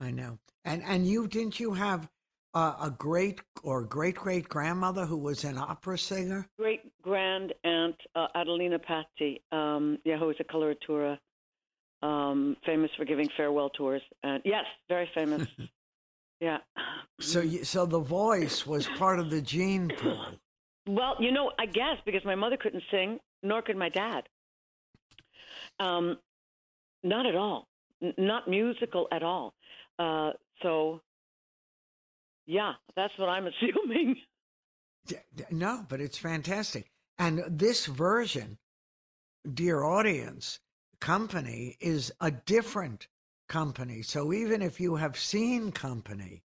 [0.00, 0.38] I know.
[0.64, 2.08] And and you didn't you have
[2.54, 6.46] uh, a great or great great grandmother who was an opera singer?
[6.58, 11.18] Great grand aunt uh, Adelina Patti, um, yeah, who was a coloratura,
[12.02, 14.02] um, famous for giving farewell tours.
[14.22, 15.46] And yes, very famous.
[16.40, 16.58] yeah.
[17.20, 20.26] So you, so the voice was part of the gene pool.
[20.86, 24.22] Well, you know, I guess because my mother couldn't sing, nor could my dad.
[25.80, 26.16] Um,
[27.02, 27.68] not at all.
[28.02, 29.54] N- not musical at all.
[29.98, 30.30] Uh,
[30.62, 31.00] so,
[32.48, 34.16] yeah, that's what I'm assuming.
[35.50, 36.90] No, but it's fantastic.
[37.18, 38.58] And this version,
[39.52, 40.58] dear audience,
[41.00, 43.06] company is a different
[43.48, 44.02] company.
[44.02, 46.42] So even if you have seen company,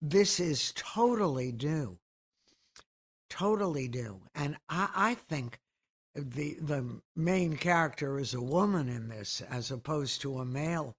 [0.00, 1.98] this is totally new.
[3.28, 4.22] Totally new.
[4.34, 5.60] And I, I think
[6.14, 10.94] the the main character is a woman in this as opposed to a male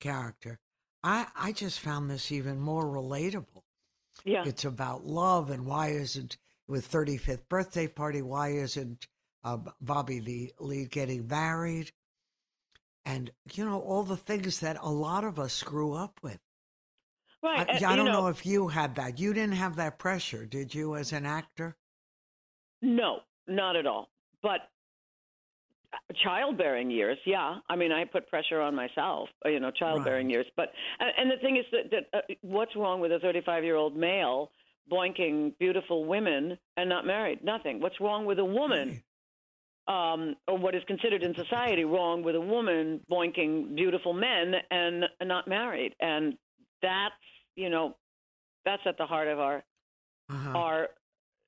[0.00, 0.58] character.
[1.02, 3.62] I, I just found this even more relatable.
[4.24, 4.44] Yeah.
[4.46, 6.36] It's about love and why isn't
[6.68, 8.22] with 35th birthday party?
[8.22, 9.06] Why isn't
[9.44, 11.92] uh, Bobby the lead getting married?
[13.04, 16.38] And you know all the things that a lot of us grew up with.
[17.42, 17.68] right.
[17.68, 19.18] I, uh, I don't know, know if you had that.
[19.18, 21.76] You didn't have that pressure, did you, as an actor?
[22.82, 24.10] No, not at all.
[24.42, 24.60] But
[26.22, 27.56] childbearing years, yeah.
[27.68, 30.32] I mean, I put pressure on myself, you know, childbearing Right.
[30.32, 30.46] years.
[30.56, 33.76] But and, and the thing is that, that uh, what's wrong with a 35 year
[33.76, 34.50] old male
[34.90, 37.42] boinking beautiful women and not married?
[37.44, 37.80] Nothing.
[37.80, 39.02] What's wrong with a woman?
[39.88, 45.04] Um, or what is considered in society wrong with a woman boinking beautiful men and
[45.22, 45.94] not married?
[46.00, 46.34] And
[46.80, 47.14] that's,
[47.56, 47.96] you know,
[48.64, 49.64] that's at the heart of our
[50.28, 50.58] Uh-huh.
[50.58, 50.88] our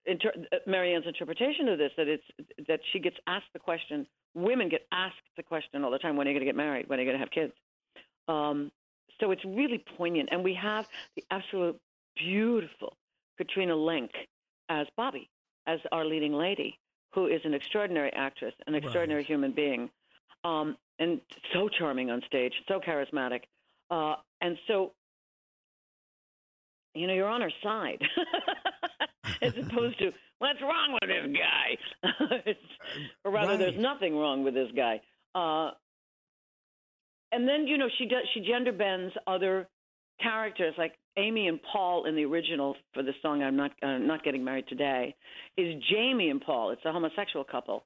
[0.07, 2.25] inter- uh, Marianne's interpretation of this that it's
[2.67, 4.07] that she gets asked the question.
[4.35, 6.89] Women get asked the question all the time: When are you going to get married?
[6.89, 7.53] When are you going to have kids?
[8.29, 8.71] Um,
[9.21, 11.79] so it's really poignant, and we have the absolute
[12.17, 12.97] beautiful
[13.39, 14.11] Katrina Lenk
[14.69, 15.29] as Bobby,
[15.67, 16.79] as our leading lady,
[17.15, 19.91] who is an extraordinary actress, an extraordinary human being,
[20.45, 21.21] um, and
[21.53, 23.43] so charming on stage, so charismatic,
[23.91, 24.93] uh, and so
[26.95, 28.03] you know you're on her side,
[29.43, 30.13] as opposed to
[30.43, 32.53] what's wrong with this guy,
[33.25, 35.01] or rather, there's nothing wrong with this guy.
[35.37, 35.71] Uh,
[37.31, 39.69] and then you know she does she gender bends other
[40.21, 44.25] characters like Amy and Paul in the original for the song I'm not uh, not
[44.25, 45.15] getting married today
[45.57, 46.71] is Jamie and Paul.
[46.71, 47.85] It's a homosexual couple,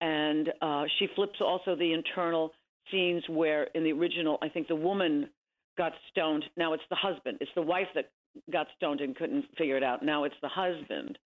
[0.00, 2.52] and uh, she flips also the internal
[2.90, 5.28] scenes where in the original I think the woman
[5.76, 6.44] got stoned.
[6.56, 7.38] Now it's the husband.
[7.42, 8.10] It's the wife that
[8.50, 10.02] got stoned and couldn't figure it out.
[10.02, 11.18] Now it's the husband.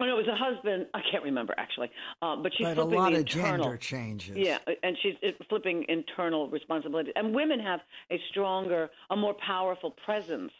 [0.00, 0.86] No, it was a husband.
[0.94, 1.90] I can't remember actually,
[2.22, 3.64] uh, but she's but a flipping lot the of internal.
[3.64, 4.36] gender changes.
[4.36, 7.12] Yeah, and she's uh, flipping internal responsibility.
[7.14, 10.52] And women have a stronger, a more powerful presence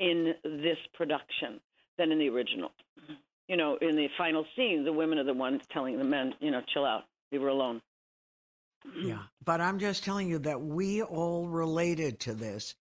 [0.00, 1.60] in this production
[1.98, 2.72] than in the original.
[3.48, 6.50] You know, in the final scene, the women are the ones telling the men, you
[6.50, 7.80] know, chill out, leave her alone.
[9.00, 9.18] Yeah.
[9.44, 12.74] But I'm just telling you that we all related to this.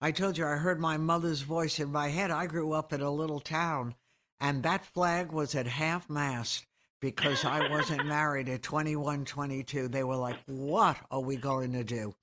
[0.00, 2.30] I told you I heard my mother's voice in my head.
[2.30, 3.94] I grew up in a little town,
[4.40, 6.66] and that flag was at half mast
[7.00, 9.88] because I wasn't married at 21, 22.
[9.88, 12.14] They were like, What are we going to do?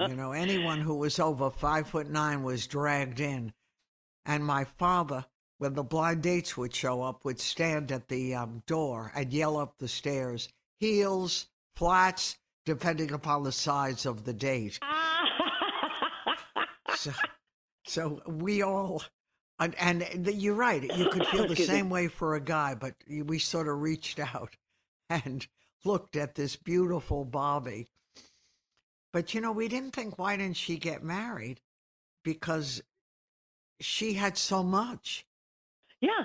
[0.00, 3.52] You know, anyone who was over five foot nine was dragged in.
[4.26, 5.24] And my father,
[5.58, 9.56] when the blind dates would show up, would stand at the um, door and yell
[9.56, 14.78] up the stairs, heels, flats, depending upon the size of the date.
[16.96, 17.12] So,
[17.86, 19.02] so we all,
[19.58, 23.38] and, and you're right, you could feel the same way for a guy, but we
[23.38, 24.56] sort of reached out
[25.08, 25.46] and
[25.84, 27.88] looked at this beautiful Bobby.
[29.12, 31.60] But you know, we didn't think, why didn't she get married?
[32.24, 32.82] Because
[33.80, 35.24] she had so much.
[36.00, 36.24] yeah.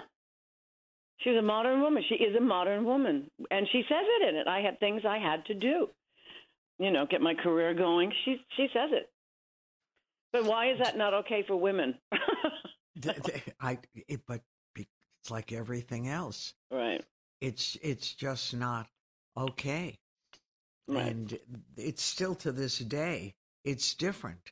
[1.22, 2.02] She's a modern woman.
[2.08, 3.30] She is a modern woman.
[3.52, 4.48] And she says it in it.
[4.48, 5.90] I had things I had to do.
[6.80, 8.14] You know, get my career going.
[8.24, 9.10] She she says it.
[10.32, 11.96] But why is that not okay for women?
[13.62, 14.42] I, it, but
[14.76, 16.54] it's like everything else.
[16.72, 17.04] right.
[17.42, 18.88] It's it's just not
[19.38, 19.98] okay.
[20.88, 21.06] Right.
[21.06, 21.40] And
[21.78, 24.52] it's still to this day, it's different.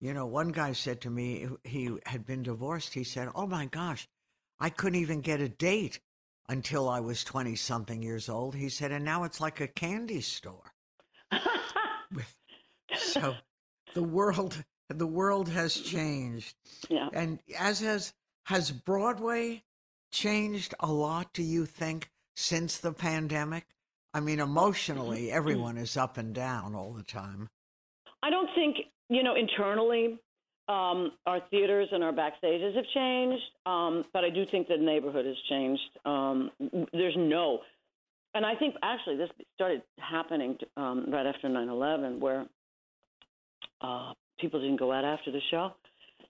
[0.00, 2.94] You know, one guy said to me, he had been divorced.
[2.94, 4.06] He said, Oh my gosh,
[4.60, 5.98] I couldn't even get a date
[6.48, 8.54] until I was 20 something years old.
[8.54, 10.72] He said, And now it's like a candy store.
[12.96, 13.34] So
[13.94, 16.54] the world, the world has changed.
[16.88, 17.08] yeah.
[17.12, 18.12] And as has,
[18.44, 19.62] has Broadway
[20.10, 23.66] changed a lot, do you think, since the pandemic?
[24.14, 27.50] I mean, emotionally, everyone is up and down all the time.
[28.22, 28.76] I don't think
[29.08, 30.18] you know internally
[30.68, 35.24] um, our theaters and our backstages have changed, um, but I do think the neighborhood
[35.24, 35.82] has changed.
[36.04, 36.50] Um,
[36.92, 37.60] there's no,
[38.34, 42.46] and I think actually this started happening um, right after 9/11, where
[43.80, 45.72] uh, people didn't go out after the show.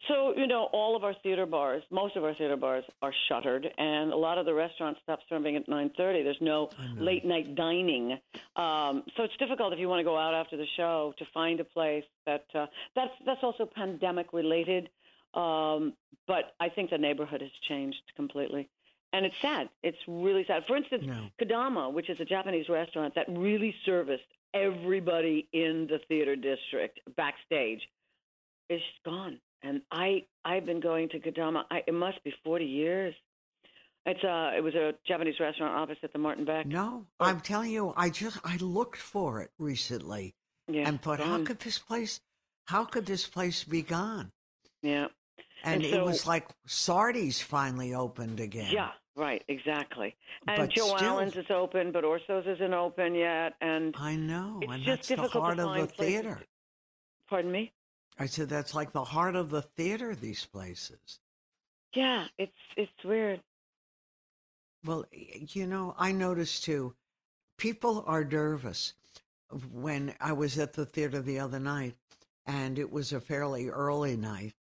[0.06, 3.66] So you know, all of our theater bars, most of our theater bars are shuttered,
[3.78, 6.22] and a lot of the restaurants stop serving at 9:30.
[6.22, 8.12] There's no late night dining,
[8.54, 11.58] um, so it's difficult if you want to go out after the show to find
[11.58, 14.88] a place that uh, that's that's also pandemic related.
[15.34, 15.94] Um,
[16.28, 18.68] but I think the neighborhood has changed completely,
[19.12, 19.68] and it's sad.
[19.82, 20.62] It's really sad.
[20.68, 21.28] For instance, No.
[21.40, 24.22] Kodama, which is a Japanese restaurant that really serviced
[24.54, 27.80] everybody in the theater district backstage,
[28.68, 29.40] is gone.
[29.62, 31.64] And I I've been going to Kodama.
[31.70, 33.14] I, it must be forty years.
[34.06, 36.66] It's uh it was a Japanese restaurant opposite the Martin Beck.
[36.66, 37.24] No, Oh.
[37.24, 40.34] I'm telling you, I just I looked for it recently
[40.68, 42.20] yeah, and thought, how could this place,
[42.66, 44.30] how could this place be gone?
[44.82, 45.08] yeah
[45.64, 48.70] And, And it was like Sardi's finally opened again.
[48.72, 50.14] yeah right exactly.
[50.46, 53.54] And But Joe still- Allen's is open, but Orso's isn't open yet.
[53.60, 56.38] And I know, It's and just that's the difficult to heart of the places theater.
[57.28, 57.72] pardon me.
[58.18, 60.14] I said that's like the heart of the theater.
[60.14, 61.20] These places.
[61.94, 63.40] Yeah, it's it's weird.
[64.84, 66.94] Well, you know, I noticed too,
[67.56, 68.94] people are nervous.
[69.72, 71.94] When I was at the theater the other night,
[72.44, 74.54] and it was a fairly early night,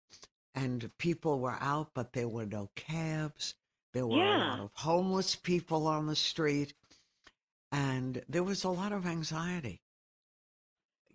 [0.55, 3.55] and people were out, but there were no cabs.
[3.93, 6.75] There were a lot of homeless people on the street,
[7.73, 9.81] and there was a lot of anxiety.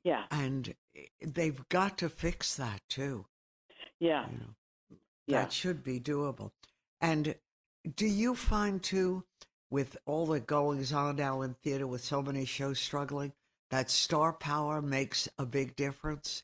[0.04, 0.76] Yeah, And
[1.22, 3.26] they've got to fix that too.
[4.00, 4.30] Yeah.
[4.30, 4.98] You know,
[5.28, 5.42] Yeah.
[5.44, 6.52] that should be doable.
[7.02, 7.36] And
[7.96, 9.26] do you find too,
[9.70, 13.34] with all the goings on now in theater, with so many shows struggling,
[13.70, 16.44] that star power makes a big difference?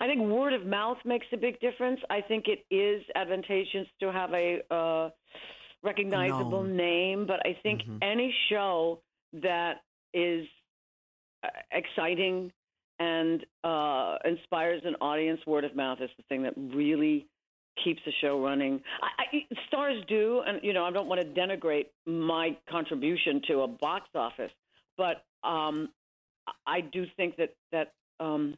[0.00, 2.00] I think word of mouth makes a big difference.
[2.10, 5.10] I think it is advantageous to have a uh,
[5.82, 6.76] recognizable Known.
[6.76, 7.98] name, but I think Mhm.
[8.02, 9.02] any show
[9.34, 10.48] that is
[11.72, 12.52] exciting
[12.98, 17.26] and uh, inspires an audience, word of mouth is the thing that really
[17.82, 18.80] keeps the show running.
[19.02, 23.62] I, I, stars do, and you know, I don't want to denigrate my contribution to
[23.62, 24.52] a box office,
[24.96, 25.88] but um,
[26.66, 28.56] I do think that that um,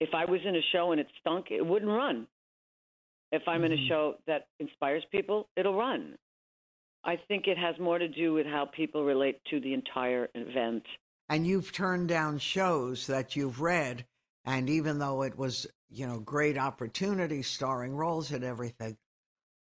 [0.00, 2.26] if I was in a show and it stunk, it wouldn't run.
[3.32, 3.88] If I'm in a Mhm.
[3.88, 6.18] show that inspires people, it'll run.
[7.04, 10.84] I think it has more to do with how people relate to the entire event.
[11.30, 14.04] And you've turned down shows that you've read,
[14.44, 18.96] and even though it was, you know, great opportunity, starring roles and everything,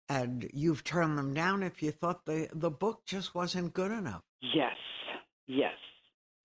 [0.07, 4.21] and you've turned them down if you thought the the book just wasn't good enough.
[4.41, 4.75] Yes,
[5.47, 5.73] yes,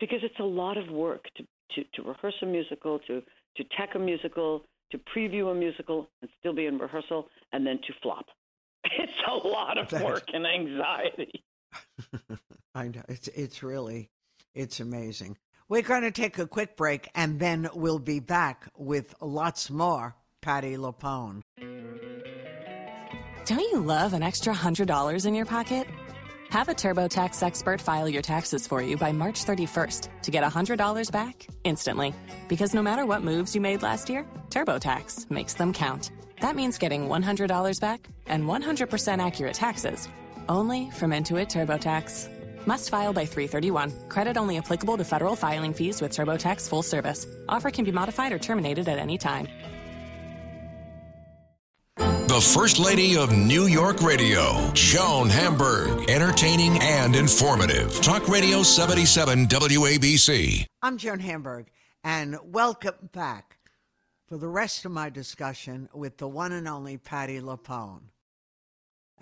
[0.00, 1.44] because it's a lot of work to
[1.74, 3.22] to, to rehearse a musical, to
[3.56, 7.78] to tech a musical, to preview a musical, and still be in rehearsal, and then
[7.86, 8.24] to flop.
[8.98, 11.44] It's a lot of work and anxiety.
[12.74, 14.10] I know it's it's really
[14.54, 15.36] it's amazing.
[15.68, 20.14] We're going to take a quick break, and then we'll be back with lots more.
[20.42, 21.40] Patti LuPone.
[23.46, 25.86] Don't you love an extra $100 in your pocket?
[26.50, 31.10] Have a TurboTax expert file your taxes for you by March 31st to get $100
[31.10, 32.12] back instantly.
[32.48, 36.10] Because no matter what moves you made last year, TurboTax makes them count.
[36.40, 40.08] That means getting $100 back and 100% accurate taxes
[40.48, 42.31] only from Intuit TurboTax.
[42.66, 44.08] Must file by 331.
[44.08, 47.26] Credit only applicable to federal filing fees with TurboTax full service.
[47.48, 49.48] Offer can be modified or terminated at any time.
[52.32, 56.08] The First Lady of New York Radio, Joan Hamburg.
[56.08, 58.00] Entertaining and informative.
[58.00, 60.64] Talk Radio 77 WABC.
[60.80, 61.66] I'm Joan Hamburg,
[62.02, 63.58] and welcome back
[64.28, 68.00] for the rest of my discussion with the one and only Patti LuPone.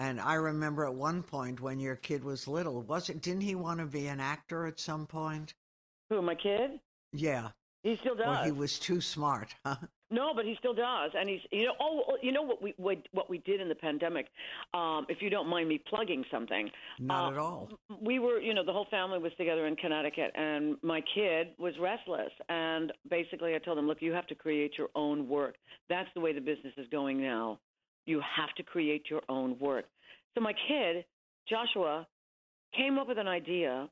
[0.00, 3.20] And I remember at one point when your kid was little, was it?
[3.20, 5.52] Didn't he want to be an actor at some point?
[6.08, 6.80] Who, my kid?
[7.12, 7.50] Yeah,
[7.82, 8.26] He still does.
[8.26, 9.54] or he was too smart.
[9.66, 9.76] Huh?
[10.10, 12.74] No, but he still does, and he's you know oh oh, you know what we
[12.78, 14.26] what, what we did in the pandemic.
[14.74, 17.68] Um, if you don't mind me plugging something, Not uh, at all.
[18.00, 21.74] We were you know the whole family was together in Connecticut, and my kid was
[21.78, 25.54] restless, and basically I told him, look, you have to create your own work.
[25.88, 27.60] That's the way the business is going now.
[28.10, 29.86] You have to create your own work.
[30.34, 31.04] So my kid
[31.48, 32.06] Joshua
[32.76, 33.88] came up with an idea,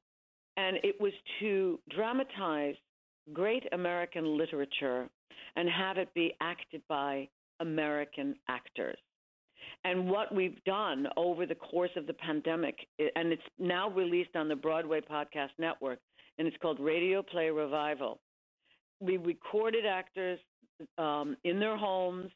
[0.57, 2.77] and it was to dramatize
[3.33, 5.09] great American literature
[5.57, 7.29] and have it be acted by
[7.61, 8.99] American actors.
[9.85, 12.77] And what we've done over the course of the pandemic,
[13.17, 15.99] and it's now released on the Broadway Podcast Network,
[16.39, 18.19] and it's called Radio Play Revival.
[19.01, 20.39] We recorded actors
[20.97, 22.31] um, in their homes,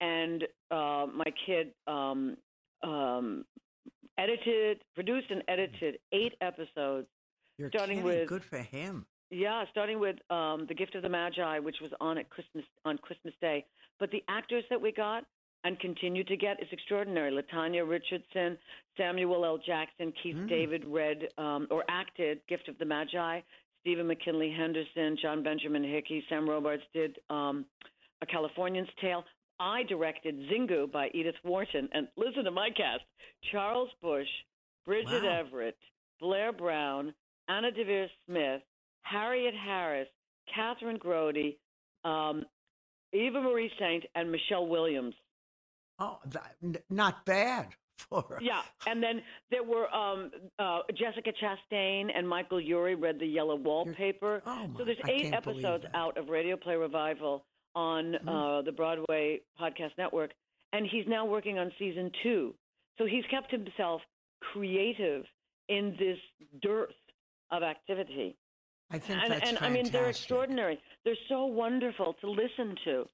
[0.00, 2.36] and uh, my kid um,
[2.82, 3.44] um,
[4.18, 7.06] edited, produced, and edited eight episodes
[7.58, 8.04] You're starting kidding.
[8.20, 9.06] with- good for him.
[9.30, 12.98] yeah, starting with um, the Gift of the Magi, which was on at Christmas on
[12.98, 13.64] Christmas Day.
[13.98, 15.24] But the actors that we got
[15.64, 17.32] and continue to get is extraordinary.
[17.32, 18.58] LaTanya Richardson,
[18.98, 19.58] Samuel L.
[19.64, 20.48] Jackson, Keith Mm.
[20.48, 23.40] David read um, or acted Gift of the Magi.
[23.80, 27.64] Stephen McKinley Henderson, John Benjamin Hickey, Sam Robards did um,
[28.22, 29.24] A Californian's Tale.
[29.60, 33.02] I directed Xingu by Edith Wharton, and listen to my cast:
[33.52, 34.28] Charles Busch,
[34.84, 35.38] Bridget Wow.
[35.40, 35.76] Everett,
[36.20, 37.14] Blair Brown,
[37.48, 38.62] Anna Deavere Smith,
[39.02, 40.08] Harriet Harris,
[40.56, 41.56] Kathryn Grody,
[42.04, 42.44] um,
[43.12, 45.14] Eva Marie Saint, and Michelle Williams.
[45.98, 48.38] Oh, that, n- not bad for.
[48.42, 53.56] Yeah, and then there were um, uh, Jessica Chastain and Michael Urie read the Yellow
[53.56, 54.42] Wallpaper.
[54.44, 57.44] Oh, my, so there's eight episodes out of Radio Play Revival
[57.74, 58.28] on Mhm.
[58.28, 60.32] uh, the Broadway Podcast Network,
[60.72, 62.54] and he's now working on season two.
[62.98, 64.02] So he's kept himself
[64.40, 65.26] creative
[65.68, 66.18] in this
[66.60, 66.94] dearth
[67.50, 68.36] of activity.
[68.90, 70.78] I think and that's and I mean they're extraordinary.
[71.04, 73.08] They're so wonderful to listen to.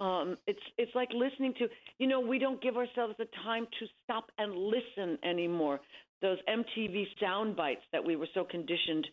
[0.00, 3.86] Um, it's it's like listening to you know we don't give ourselves the time to
[4.02, 5.80] stop and listen anymore.
[6.22, 9.06] Those MTV sound bites that we were so conditioned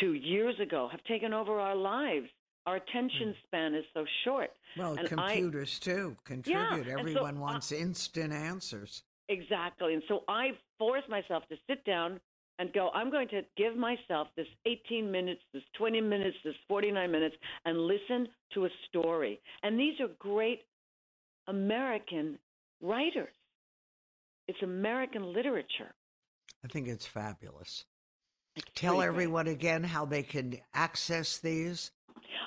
[0.00, 2.28] to years ago have taken over our lives.
[2.66, 4.50] Our attention span is so short.
[4.74, 4.80] Hmm.
[4.80, 6.86] Well, and I- computers too contribute.
[6.86, 9.02] so Everyone I- wants instant answers.
[9.28, 9.94] Exactly.
[9.94, 12.20] And so I force myself to sit down
[12.58, 17.10] and go, I'm going to give myself this 18 minutes, this 20 minutes, this 49
[17.10, 17.34] minutes,
[17.64, 19.40] and listen to a story.
[19.62, 20.60] And these are great
[21.48, 22.38] American
[22.80, 23.34] writers.
[24.46, 25.94] It's American literature.
[26.64, 27.86] I think it's fabulous.
[28.56, 29.14] It's Tell pretty great.
[29.14, 31.90] everyone again how they can access these.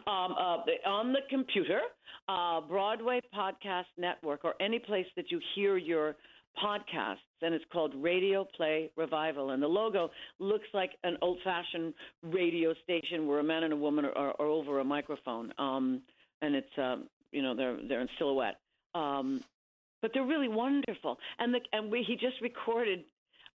[0.05, 1.81] Um, uh, on the computer,
[2.27, 6.15] uh, Broadway Podcast Network, or any place that you hear your
[6.61, 9.51] podcasts, and it's called Radio Play Revival.
[9.51, 10.09] And the logo
[10.39, 11.93] looks like an old-fashioned
[12.23, 16.01] radio station where a man and a woman are, are, are over a microphone, um,
[16.41, 18.59] and it's um, you know they're they're in silhouette.
[18.95, 19.43] Um,
[20.01, 23.03] but they're really wonderful, and the, and we he just recorded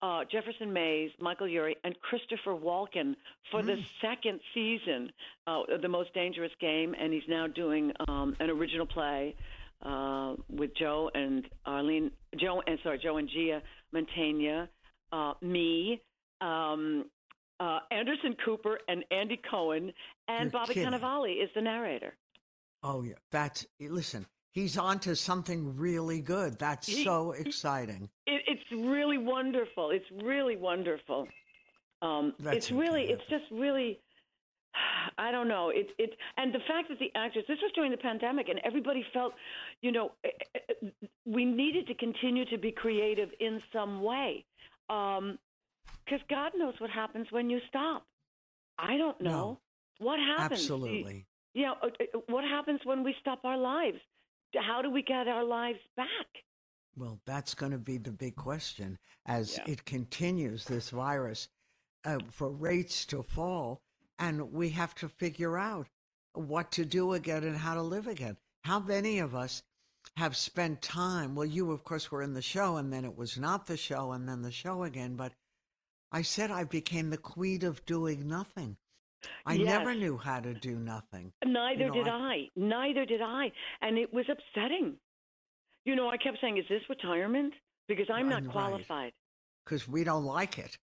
[0.02, 3.16] uh, Jefferson Mays, Michael Urie, and Christopher Walken
[3.52, 5.12] for the second season
[5.48, 9.36] uh, of The Most Dangerous Game, and he's now doing um, an original play
[9.84, 13.62] uh, with Joe and Arlene, Joe and sorry, Joe and Gia
[13.94, 14.68] Mantegna,
[15.12, 16.02] uh, me,
[16.42, 17.06] um,
[17.60, 19.92] uh, Anderson Cooper, and Andy Cohen,
[20.28, 20.92] and You're Bobby kidding.
[20.92, 22.14] Cannavale is the narrator.
[22.84, 24.26] Oh yeah, that's listen.
[24.52, 26.58] He's on to something really good.
[26.60, 28.10] That's He- so exciting.
[28.26, 29.92] It, it's really wonderful.
[29.92, 31.28] It's really wonderful.
[32.02, 34.00] Um, That's it's really, it's just really,
[35.18, 35.70] I don't know.
[35.70, 39.06] It, it, and the fact that the actors, this was during the pandemic, and everybody
[39.14, 39.34] felt,
[39.82, 40.90] you know, eh, eh, eh,
[41.26, 44.46] we needed to continue to be creative in some way,
[44.88, 48.06] because God knows what happens when you stop.
[48.80, 49.60] I don't know No.
[50.00, 50.62] what happens.
[50.62, 51.26] Absolutely.
[51.54, 54.00] You know, uh, uh, what happens when we stop our lives?
[54.56, 56.08] How do we get our lives back?
[56.96, 59.74] Well, that's going to be the big question as Yeah.
[59.74, 61.48] it continues, this virus,
[62.04, 63.82] uh, for rates to fall.
[64.18, 65.88] And we have to figure out
[66.34, 68.38] what to do again and how to live again.
[68.66, 69.64] How many of us
[70.18, 71.36] have spent time?
[71.36, 74.12] Well, you, of course, were in the show, and then it was not the show,
[74.12, 75.16] and then the show again.
[75.16, 75.34] But
[76.12, 78.78] I said I became the queen of doing nothing.
[79.46, 81.32] I never knew how to do nothing.
[81.46, 82.50] Neither know, did I- I.
[82.56, 83.52] Neither did I.
[83.82, 84.98] And it was upsetting.
[85.86, 87.54] You know, I kept saying, is this retirement?
[87.88, 89.14] Because I'm not qualified.
[89.66, 90.78] because we don't like it.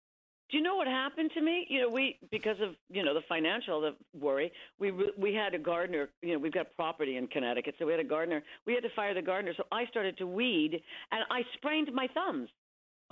[0.51, 1.67] Do you know what happened to me?
[1.69, 5.59] You know, we because of you know the financial the worry, we we had a
[5.59, 6.11] gardener.
[6.23, 8.43] You know, we've got property in Connecticut, so we had a gardener.
[8.67, 12.09] We had to fire the gardener, so I started to weed, and I sprained my
[12.15, 12.51] thumbs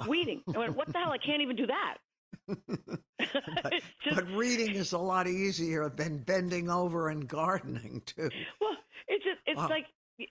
[0.07, 0.43] weeding.
[0.55, 1.11] I went, what the hell?
[1.11, 1.99] I can't even do that.
[2.49, 2.59] But,
[4.05, 8.29] just- but reading is a lot easier than bending over and gardening too.
[8.61, 8.77] Well,
[9.09, 9.69] it's just, it's Wow.
[9.69, 9.87] like,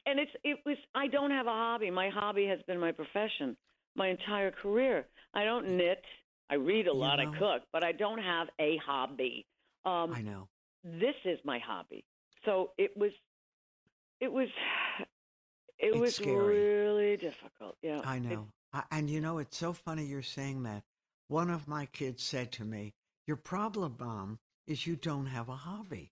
[0.05, 0.77] and it's it was.
[0.95, 1.89] I don't have a hobby.
[1.91, 3.57] My hobby has been my profession,
[3.95, 5.05] my entire career.
[5.33, 6.01] I don't knit.
[6.49, 7.17] I read a You lot.
[7.19, 7.31] know.
[7.31, 9.45] I cook, but I don't have a hobby.
[9.85, 10.47] Um, I know.
[10.83, 12.05] this is my hobby.
[12.45, 13.11] So it was,
[14.19, 14.47] it was,
[15.79, 16.35] it It's was scary.
[16.37, 17.75] really difficult.
[17.81, 18.47] Yeah, I know.
[18.73, 20.83] I, and you know, it's so funny you're saying that.
[21.31, 22.93] One of my kids said to me,
[23.25, 26.11] Your problem, Mom, is you don't have a hobby.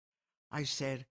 [0.50, 1.06] I said,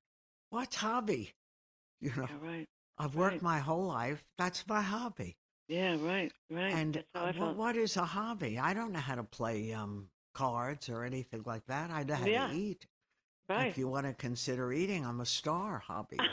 [0.49, 1.35] What hobby?
[2.01, 2.67] You know, yeah, right.
[2.97, 3.43] I've worked right.
[3.43, 4.25] my whole life.
[4.39, 5.37] That's my hobby.
[5.67, 6.73] Yeah, right, right.
[6.73, 7.37] And uh, felt.
[7.37, 8.59] what, what is a hobby?
[8.59, 11.91] I don't know how to play um, cards or anything like that.
[11.91, 12.49] I know how Yeah.
[12.49, 12.87] to eat.
[13.49, 13.69] right.
[13.69, 16.29] If you want to consider eating, I'm a star hobbyist.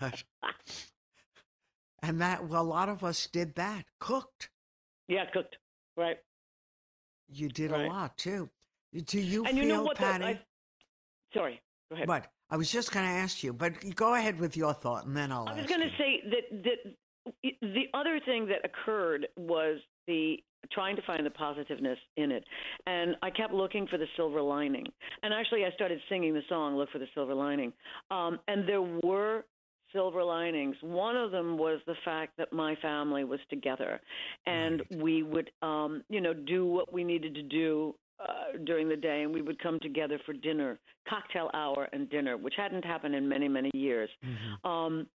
[0.00, 0.24] but,
[2.02, 4.50] and that, well, a lot of us did that, cooked.
[5.06, 5.58] yeah, cooked.
[5.96, 6.18] Right.
[7.28, 7.86] You did Right.
[7.86, 8.48] a lot too.
[8.92, 9.96] Do you and feel, you know what?
[9.96, 10.24] Patti?
[10.24, 10.40] I,
[11.34, 11.60] sorry.
[11.90, 12.06] Go ahead.
[12.06, 15.16] But I was just going to ask you, but go ahead with your thought, and
[15.16, 15.48] then I'll.
[15.48, 16.94] I was going to say that that
[17.60, 20.36] the other thing that occurred was the
[20.72, 22.44] trying to find the positiveness in it,
[22.86, 24.86] and I kept looking for the silver lining.
[25.22, 27.72] And actually, I started singing the song "Look for the Silver Lining,"
[28.10, 29.44] um, and there were
[29.92, 30.76] silver linings.
[30.80, 34.00] One of them was the fact that my family was together,
[34.46, 35.00] and Right.
[35.02, 37.94] we would, um, you know, do what we needed to do.
[38.20, 40.76] Uh, during the day, and we would come together for dinner,
[41.08, 44.10] cocktail hour, and dinner, which hadn't happened in many, many years.
[44.24, 44.64] Mhm.
[44.68, 45.08] Um,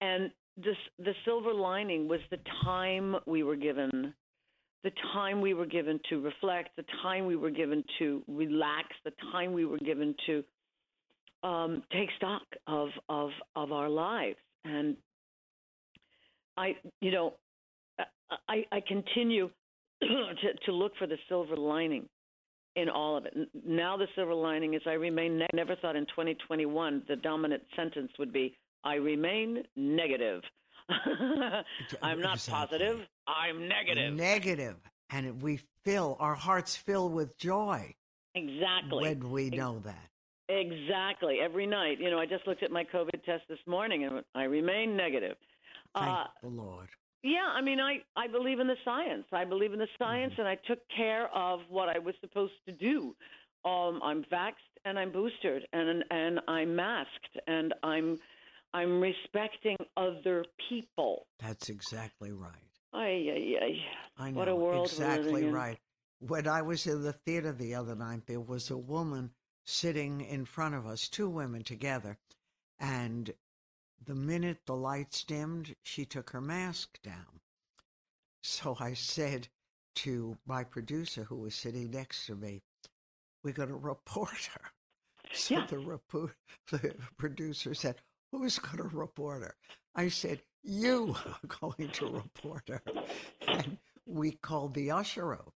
[0.00, 4.12] and this, the silver lining was the time we were given,
[4.82, 9.12] the time we were given to reflect, the time we were given to relax, the
[9.30, 10.44] time we were given to
[11.42, 14.36] um, take stock of, of of our lives.
[14.64, 14.96] And
[16.56, 17.34] I, you know,
[18.48, 19.50] I, I continue
[20.02, 20.08] to,
[20.66, 22.08] to look for the silver lining
[22.76, 23.34] in all of it.
[23.66, 25.38] Now the silver lining is I remain.
[25.38, 30.42] Ne- never thought in 2021 the dominant sentence would be I remain negative.
[32.02, 32.78] I'm not Exactly.
[32.78, 33.00] positive.
[33.26, 34.14] I'm negative.
[34.14, 34.76] Negative,
[35.10, 37.94] and we fill our hearts fill with joy
[38.34, 39.02] exactly.
[39.02, 40.09] when we know that.
[40.50, 41.38] Exactly.
[41.42, 41.98] Every night.
[42.00, 45.36] You know, I just looked at my COVID test this morning and I remain negative.
[45.94, 46.88] Thank Uh, the Lord.
[47.22, 49.26] Yeah, I mean, I, I believe in the science.
[49.32, 50.40] I believe in the science, Mm-hmm.
[50.40, 53.14] and I took care of what I was supposed to do.
[53.64, 54.54] Um, I'm vaxxed
[54.86, 58.18] and I'm boosted and and I'm masked and I'm
[58.72, 61.26] I'm respecting other people.
[61.40, 62.64] That's exactly right.
[62.94, 63.74] Ay, ay, ay.
[64.24, 64.38] I know.
[64.38, 65.52] What a world exactly in.
[65.52, 65.78] right.
[66.20, 69.30] When I was in the theater the other night, there was a woman
[69.70, 72.18] sitting in front of us, two women together,
[72.78, 73.32] and
[74.04, 77.40] the minute the lights dimmed, she took her mask down.
[78.42, 79.48] So I said
[79.96, 82.62] to my producer, who was sitting next to me,
[83.42, 84.72] "We're going to report her."
[85.32, 85.66] So Yeah.
[85.66, 86.36] the report,
[86.70, 88.02] the producer said,
[88.32, 89.56] "Who's going to report her?"
[89.94, 92.82] I said, "You are going to report her."
[93.46, 95.54] And we called the usher up.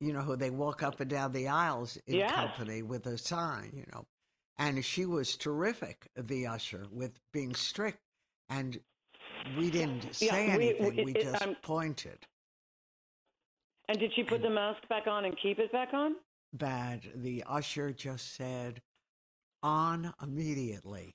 [0.00, 2.32] You know, who they walk up and down the aisles in Yes.
[2.34, 3.70] company with a sign.
[3.74, 4.06] You know,
[4.56, 8.00] and she was terrific, the usher, with being strict.
[8.48, 8.82] And
[9.56, 12.26] we didn't say we- we- anything; we it- just I'm- pointed.
[13.88, 16.16] And did she put the mask back on and keep it back on?
[16.52, 17.12] bad.
[17.14, 18.82] The usher just said,
[19.62, 21.14] on immediately,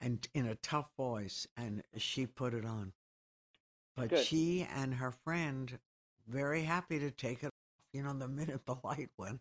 [0.00, 2.92] and in a tough voice, and she put it on.
[3.96, 4.24] But Good.
[4.24, 5.80] she and her friend,
[6.28, 7.52] very happy to take it
[7.92, 9.40] you know, the minute the light went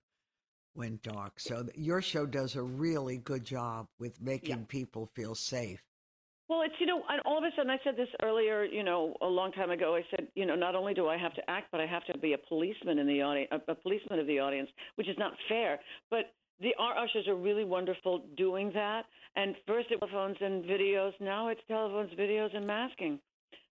[0.76, 1.40] went dark.
[1.40, 5.84] So th- your show does a really good job with making people feel safe.
[6.48, 9.16] Well, it's you know, and all of a sudden, I said this earlier, you know,
[9.22, 9.96] a long time ago.
[9.96, 12.18] I said, you know, not only do I have to act, but I have to
[12.18, 15.80] be a policeman in the audience, a, policeman of the audience, which is not fair.
[16.10, 19.04] But the our ushers are really wonderful doing that.
[19.36, 23.20] And first it was telephones and videos, now it's telephones, videos, and masking.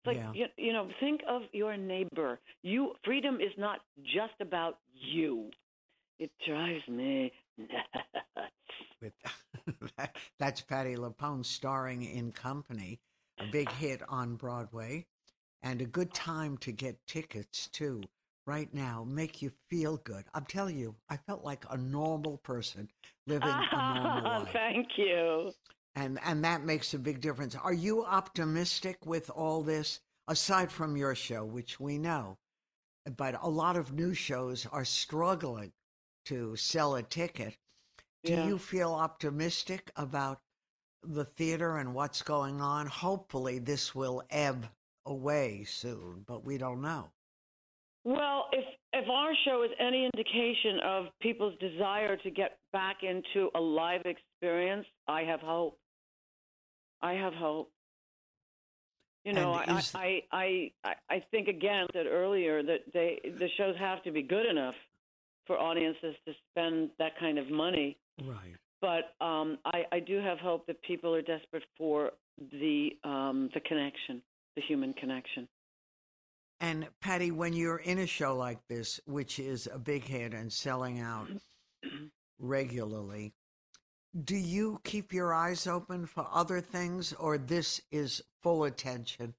[0.06, 0.32] Like Yeah.
[0.34, 2.40] you, you know, think of your neighbor.
[2.62, 3.80] You freedom is not
[4.14, 5.50] just about you.
[6.18, 8.52] It drives me nuts.
[9.00, 9.12] with
[9.96, 13.00] that, that's Patti LuPone starring in Company,
[13.40, 15.06] a big hit on Broadway,
[15.62, 18.08] and a good time to get tickets too.
[18.46, 20.24] Right now, make you feel good.
[20.34, 22.90] I'm telling you, I felt like a normal person
[23.26, 25.52] living a normal life, Thank you.
[25.94, 27.54] And and that makes a big difference.
[27.54, 30.00] Are you optimistic with all this?
[30.26, 32.38] Aside from your show, which we know,
[33.18, 35.72] but a lot of new shows are struggling
[36.24, 37.58] to sell a ticket.
[38.22, 38.46] Do Yeah.
[38.46, 40.40] you feel optimistic about
[41.02, 42.86] the theater and what's going on?
[42.86, 44.70] Hopefully, this will ebb
[45.04, 47.10] away soon, but we don't know.
[48.04, 48.64] Well, if
[48.94, 54.02] if our show is any indication of people's desire to get back into a live
[54.06, 55.78] experience, I have hope.
[57.04, 57.70] I have hope.
[59.24, 63.48] You know, I, is- I, I, I, I think again that earlier that they the
[63.56, 64.74] shows have to be good enough
[65.46, 67.98] for audiences to spend that kind of money.
[68.22, 68.56] Right.
[68.80, 72.12] But um, I, I do have hope that people are desperate for
[72.52, 74.22] the um, the connection,
[74.56, 75.46] the human connection.
[76.60, 80.50] And Patti, when you're in a show like this, which is a big hit and
[80.50, 81.28] selling out
[82.38, 83.34] regularly,
[84.22, 89.34] do you keep your eyes open for other things, or this is full attention?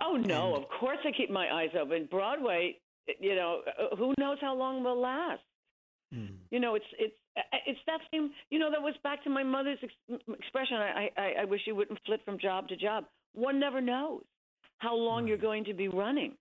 [0.00, 2.06] Oh no, And- of course I keep my eyes open.
[2.10, 2.76] Broadway,
[3.20, 5.42] you know, uh, who knows how long will last?
[6.14, 6.36] Mm.
[6.50, 8.30] You know, it's it's uh, it's that same.
[8.50, 10.76] You know, that was back to my mother's ex- expression.
[10.78, 13.04] I, I I wish you wouldn't flit from job to job.
[13.34, 14.22] One never knows
[14.78, 16.32] how long you're going to be running,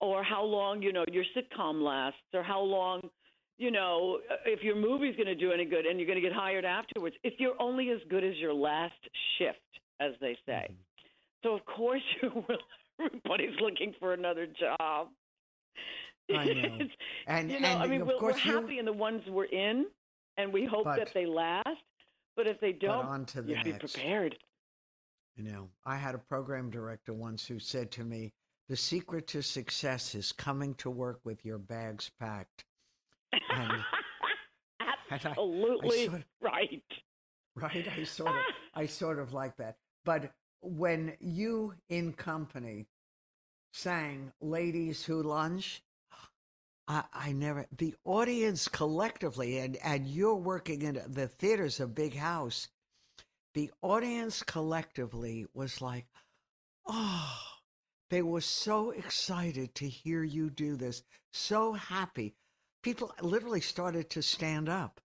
[0.00, 3.08] or how long you know your sitcom lasts, or how long
[3.58, 6.26] you know uh, if your movie's going to do any good and you're going to
[6.26, 7.16] get hired afterwards.
[7.24, 8.94] If you're only as good as your last
[9.38, 9.58] shift,
[10.00, 10.68] as they say.
[11.42, 12.58] So of course you will.
[12.98, 15.08] Everybody's looking for another job.
[16.34, 16.78] I know.
[17.26, 18.52] And you know, and I mean, of we're, we're course you.
[18.60, 19.86] happy in the ones we're in,
[20.36, 21.68] and we hope But- that they last.
[22.36, 24.36] But if they don't, on to the you to be prepared.
[25.36, 28.34] You know, I had a program director once who said to me,
[28.68, 32.65] "The secret to success is coming to work with your bags packed."
[33.50, 33.72] And,
[34.80, 36.82] and I- I Absolutely sort of- right.
[37.54, 37.88] right?
[37.98, 38.42] I sort of,
[38.74, 39.76] I sort of like that.
[40.04, 40.32] But
[40.62, 42.86] when you in company
[43.72, 45.82] sang "Ladies Who Lunch,"
[46.88, 47.66] I, I never.
[47.76, 52.68] The audience collectively, and and you're working in the theater's a big house.
[53.54, 56.06] The audience collectively was like,
[56.86, 57.38] oh.
[58.08, 62.34] They were so excited to hear you do this, so happy.
[62.86, 65.00] People literally started to stand up.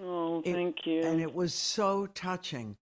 [0.00, 1.02] Oh, It- thank you.
[1.02, 2.78] And it was so touching.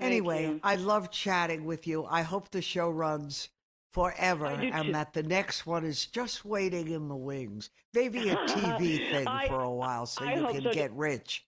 [0.00, 0.60] Thank anyway, you.
[0.64, 2.04] I love chatting with you.
[2.06, 3.50] I hope the show runs
[3.92, 7.70] forever and that the next one is just waiting in the wings.
[7.94, 11.46] Maybe a TV thing I- for a while so I you can so get rich.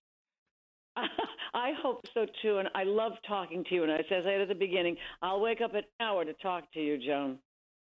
[0.96, 3.82] I hope so too, and I love talking to you.
[3.82, 6.80] And as I said at the beginning, I'll wake up an hour to talk to
[6.80, 7.40] you, Joan.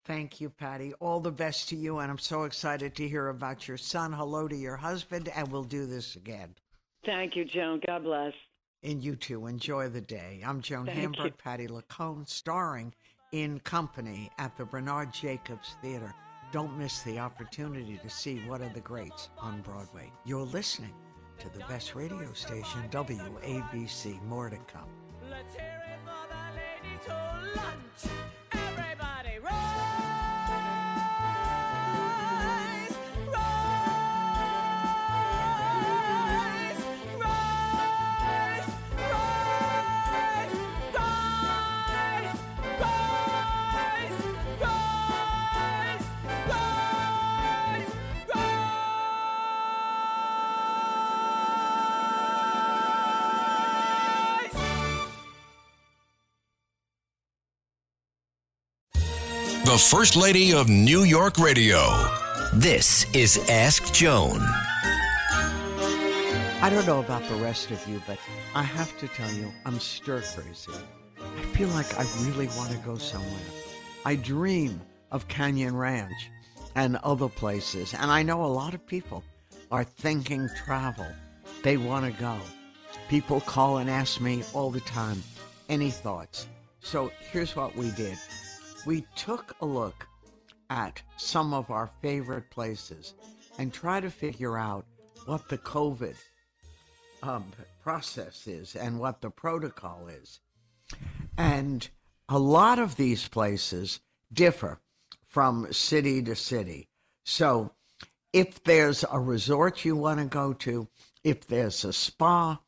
[0.05, 0.93] Thank you, Patti.
[0.99, 1.99] All the best to you.
[1.99, 4.11] And I'm so excited to hear about your son.
[4.11, 6.55] Hello to your husband, and we'll do this again.
[7.05, 7.81] Thank you, Joan.
[7.85, 8.33] God bless.
[8.83, 9.47] And you too.
[9.47, 10.41] Enjoy the day.
[10.45, 11.31] I'm Joan Thank Hamburg, you.
[11.31, 12.93] Patti LuPone, starring
[13.31, 16.13] in Company at the Bernard Jacobs Theater.
[16.51, 20.11] Don't miss the opportunity to see one of the greats on Broadway.
[20.25, 20.93] You're listening
[21.39, 24.21] to the best radio station, WABC.
[24.23, 24.89] More to come.
[59.65, 61.79] The First Lady of New York Radio.
[62.51, 64.41] This is Ask Joan.
[66.61, 68.19] I don't know about the rest of you, but
[68.53, 70.73] I have to tell you, I'm stir crazy.
[71.17, 73.39] I feel like I really want to go somewhere.
[74.03, 76.29] I dream of Canyon Ranch
[76.75, 79.23] and other places, and I know a lot of people
[79.71, 81.07] are thinking travel.
[81.63, 82.37] They want to go.
[83.07, 85.23] People call and ask me all the time,
[85.69, 86.47] any thoughts?
[86.81, 88.17] So here's what we did
[88.85, 90.07] we took a look
[90.69, 93.13] at some of our favorite places
[93.57, 94.85] and try to figure out
[95.25, 96.15] what the COVID
[97.21, 97.45] um,
[97.81, 100.39] process is and what the protocol is.
[101.37, 101.87] And
[102.27, 103.99] a lot of these places
[104.31, 104.79] differ
[105.27, 106.89] from city to city.
[107.23, 107.71] So
[108.33, 110.87] if there's a resort you want to go to,
[111.23, 112.59] if there's a spa,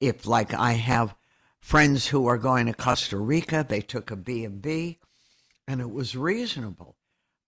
[0.00, 1.14] if like I have
[1.58, 4.98] friends who are going to Costa Rica, they took a B&B
[5.70, 6.96] and it was reasonable,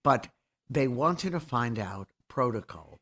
[0.05, 0.29] but
[0.71, 3.01] they wanted to find out protocol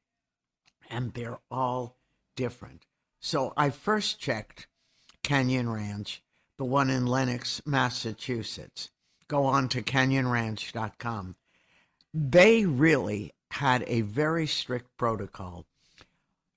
[0.88, 1.98] and they're all
[2.36, 2.86] different.
[3.20, 4.66] So I first checked
[5.22, 6.22] Canyon Ranch,
[6.56, 8.88] the one in Lenox, Massachusetts.
[9.28, 11.36] Go on to canyonranch.com.
[12.14, 15.66] They really had a very strict protocol.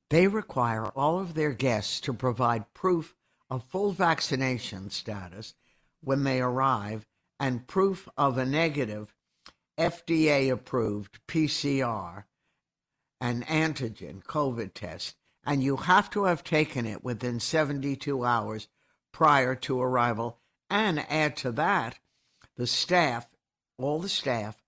[0.10, 3.14] They require all of their guests to provide proof
[3.50, 5.54] of full vaccination status
[6.00, 7.06] when they arrive
[7.44, 9.14] and proof of a negative
[9.78, 12.24] FDA approved PCR
[13.20, 18.70] an antigen COVID test, and you have to have taken it within 72 hours
[19.12, 20.40] prior to arrival.
[20.70, 22.00] And add to that,
[22.56, 23.28] the staff,
[23.78, 24.64] all the staff,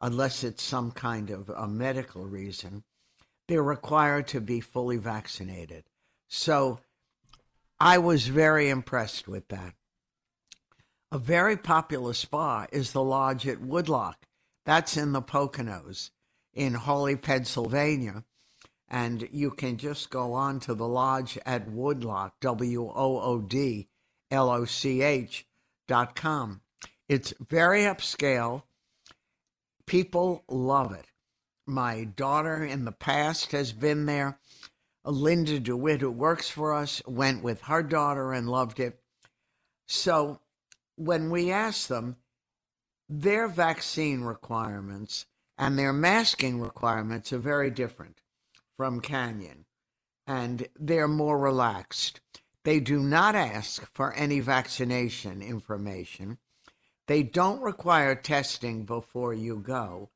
[0.00, 2.84] unless it's some kind of a medical reason,
[3.48, 5.90] they're required to be fully vaccinated.
[6.28, 6.78] So
[7.80, 9.74] I was very impressed with that.
[11.12, 14.16] A very popular spa is the Lodge at Woodloch.
[14.64, 16.08] That's in the Poconos
[16.54, 18.24] in Hawley, Pennsylvania.
[18.88, 23.88] And you can just go on to the Lodge at Woodloch, W O O D
[24.30, 25.46] L O C H
[25.86, 26.62] dot com.
[27.10, 28.62] It's very upscale.
[29.84, 31.04] People love it.
[31.66, 34.38] My daughter in the past has been there.
[35.04, 38.98] Linda DeWitt, who works for us, went with her daughter and loved it.
[39.86, 40.38] So
[41.04, 42.16] when we asked them,
[43.08, 45.26] their vaccine requirements
[45.58, 48.20] and their masking requirements are very different
[48.76, 49.64] from Canyon,
[50.26, 52.20] and they're more relaxed.
[52.64, 56.38] They do not ask for any vaccination information.
[57.08, 60.10] They don't require testing before you go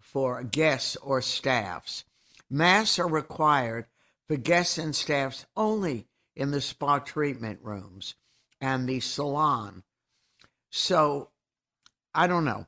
[0.00, 2.04] for guests or staffs.
[2.48, 3.86] Masks are required
[4.28, 6.06] for guests and staffs only
[6.36, 8.14] in the spa treatment rooms
[8.60, 9.82] and the salon.
[10.70, 11.30] So
[12.14, 12.66] I don't know.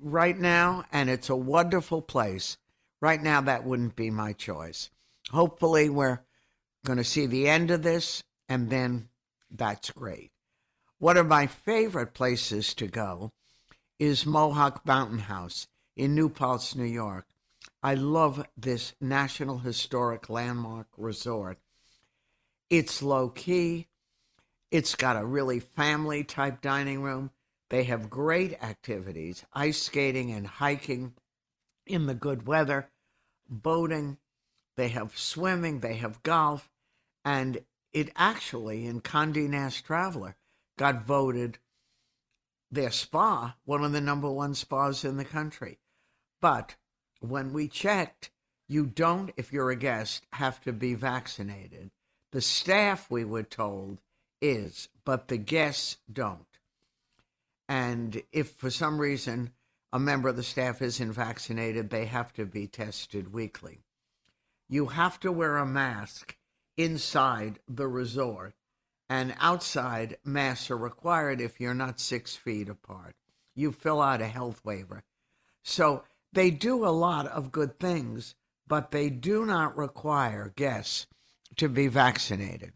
[0.00, 2.58] Right now, and it's a wonderful place.
[3.00, 4.90] Right now, that wouldn't be my choice.
[5.30, 6.20] Hopefully, we're
[6.84, 9.08] going to see the end of this, and then
[9.50, 10.32] that's great.
[10.98, 13.32] One of my favorite places to go
[13.98, 17.26] is Mohonk Mountain House in New Paltz, New York.
[17.82, 21.58] I love this National Historic Landmark Resort.
[22.70, 23.87] It's low key.
[24.70, 27.30] It's got a really family type dining room.
[27.70, 31.14] They have great activities ice skating and hiking
[31.86, 32.90] in the good weather,
[33.48, 34.18] boating.
[34.76, 36.70] They have swimming, they have golf.
[37.24, 40.36] And it actually, in Condé Nast Traveler,
[40.76, 41.58] got voted
[42.70, 45.78] their spa one of the number one spas in the country.
[46.40, 46.76] But
[47.20, 48.30] when we checked,
[48.68, 51.90] you don't, if you're a guest, have to be vaccinated.
[52.32, 54.02] The staff, we were told,
[54.40, 56.46] is, but the guests don't.
[57.68, 59.50] And if for some reason
[59.92, 63.80] a member of the staff isn't vaccinated, they have to be tested weekly.
[64.68, 66.36] You have to wear a mask
[66.76, 68.54] inside the resort
[69.08, 73.14] and outside masks are required if you're not six feet apart.
[73.54, 75.02] You fill out a health waiver.
[75.62, 78.34] So they do a lot of good things,
[78.66, 81.06] but they do not require guests
[81.56, 82.72] to be vaccinated.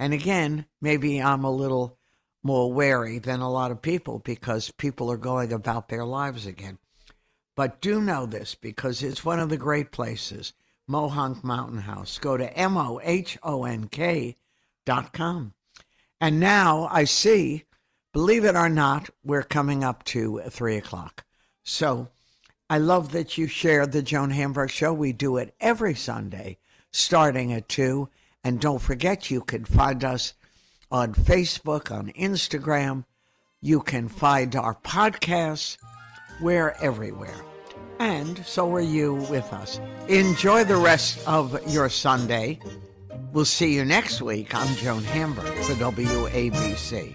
[0.00, 1.98] And again, maybe I'm a little
[2.42, 6.78] more wary than a lot of people because people are going about their lives again.
[7.54, 10.54] But do know this because it's one of the great places,
[10.88, 12.18] Mohonk Mountain House.
[12.18, 14.38] Go to M O H O N K
[14.86, 15.52] dot com.
[16.18, 17.64] And now I see,
[18.14, 21.26] believe it or not, we're coming up to three o'clock.
[21.62, 22.08] So
[22.70, 24.94] I love that you shared the Joan Hamburg show.
[24.94, 26.56] We do it every Sunday
[26.90, 28.08] starting at two.
[28.42, 30.34] And don't forget, you can find us
[30.90, 33.04] on Facebook, on Instagram.
[33.60, 35.76] You can find our podcasts.
[36.40, 37.44] We're everywhere.
[37.98, 39.78] And so are you with us.
[40.08, 42.58] Enjoy the rest of your Sunday.
[43.32, 44.54] We'll see you next week.
[44.54, 47.14] I'm Joan Hamburg for WABC.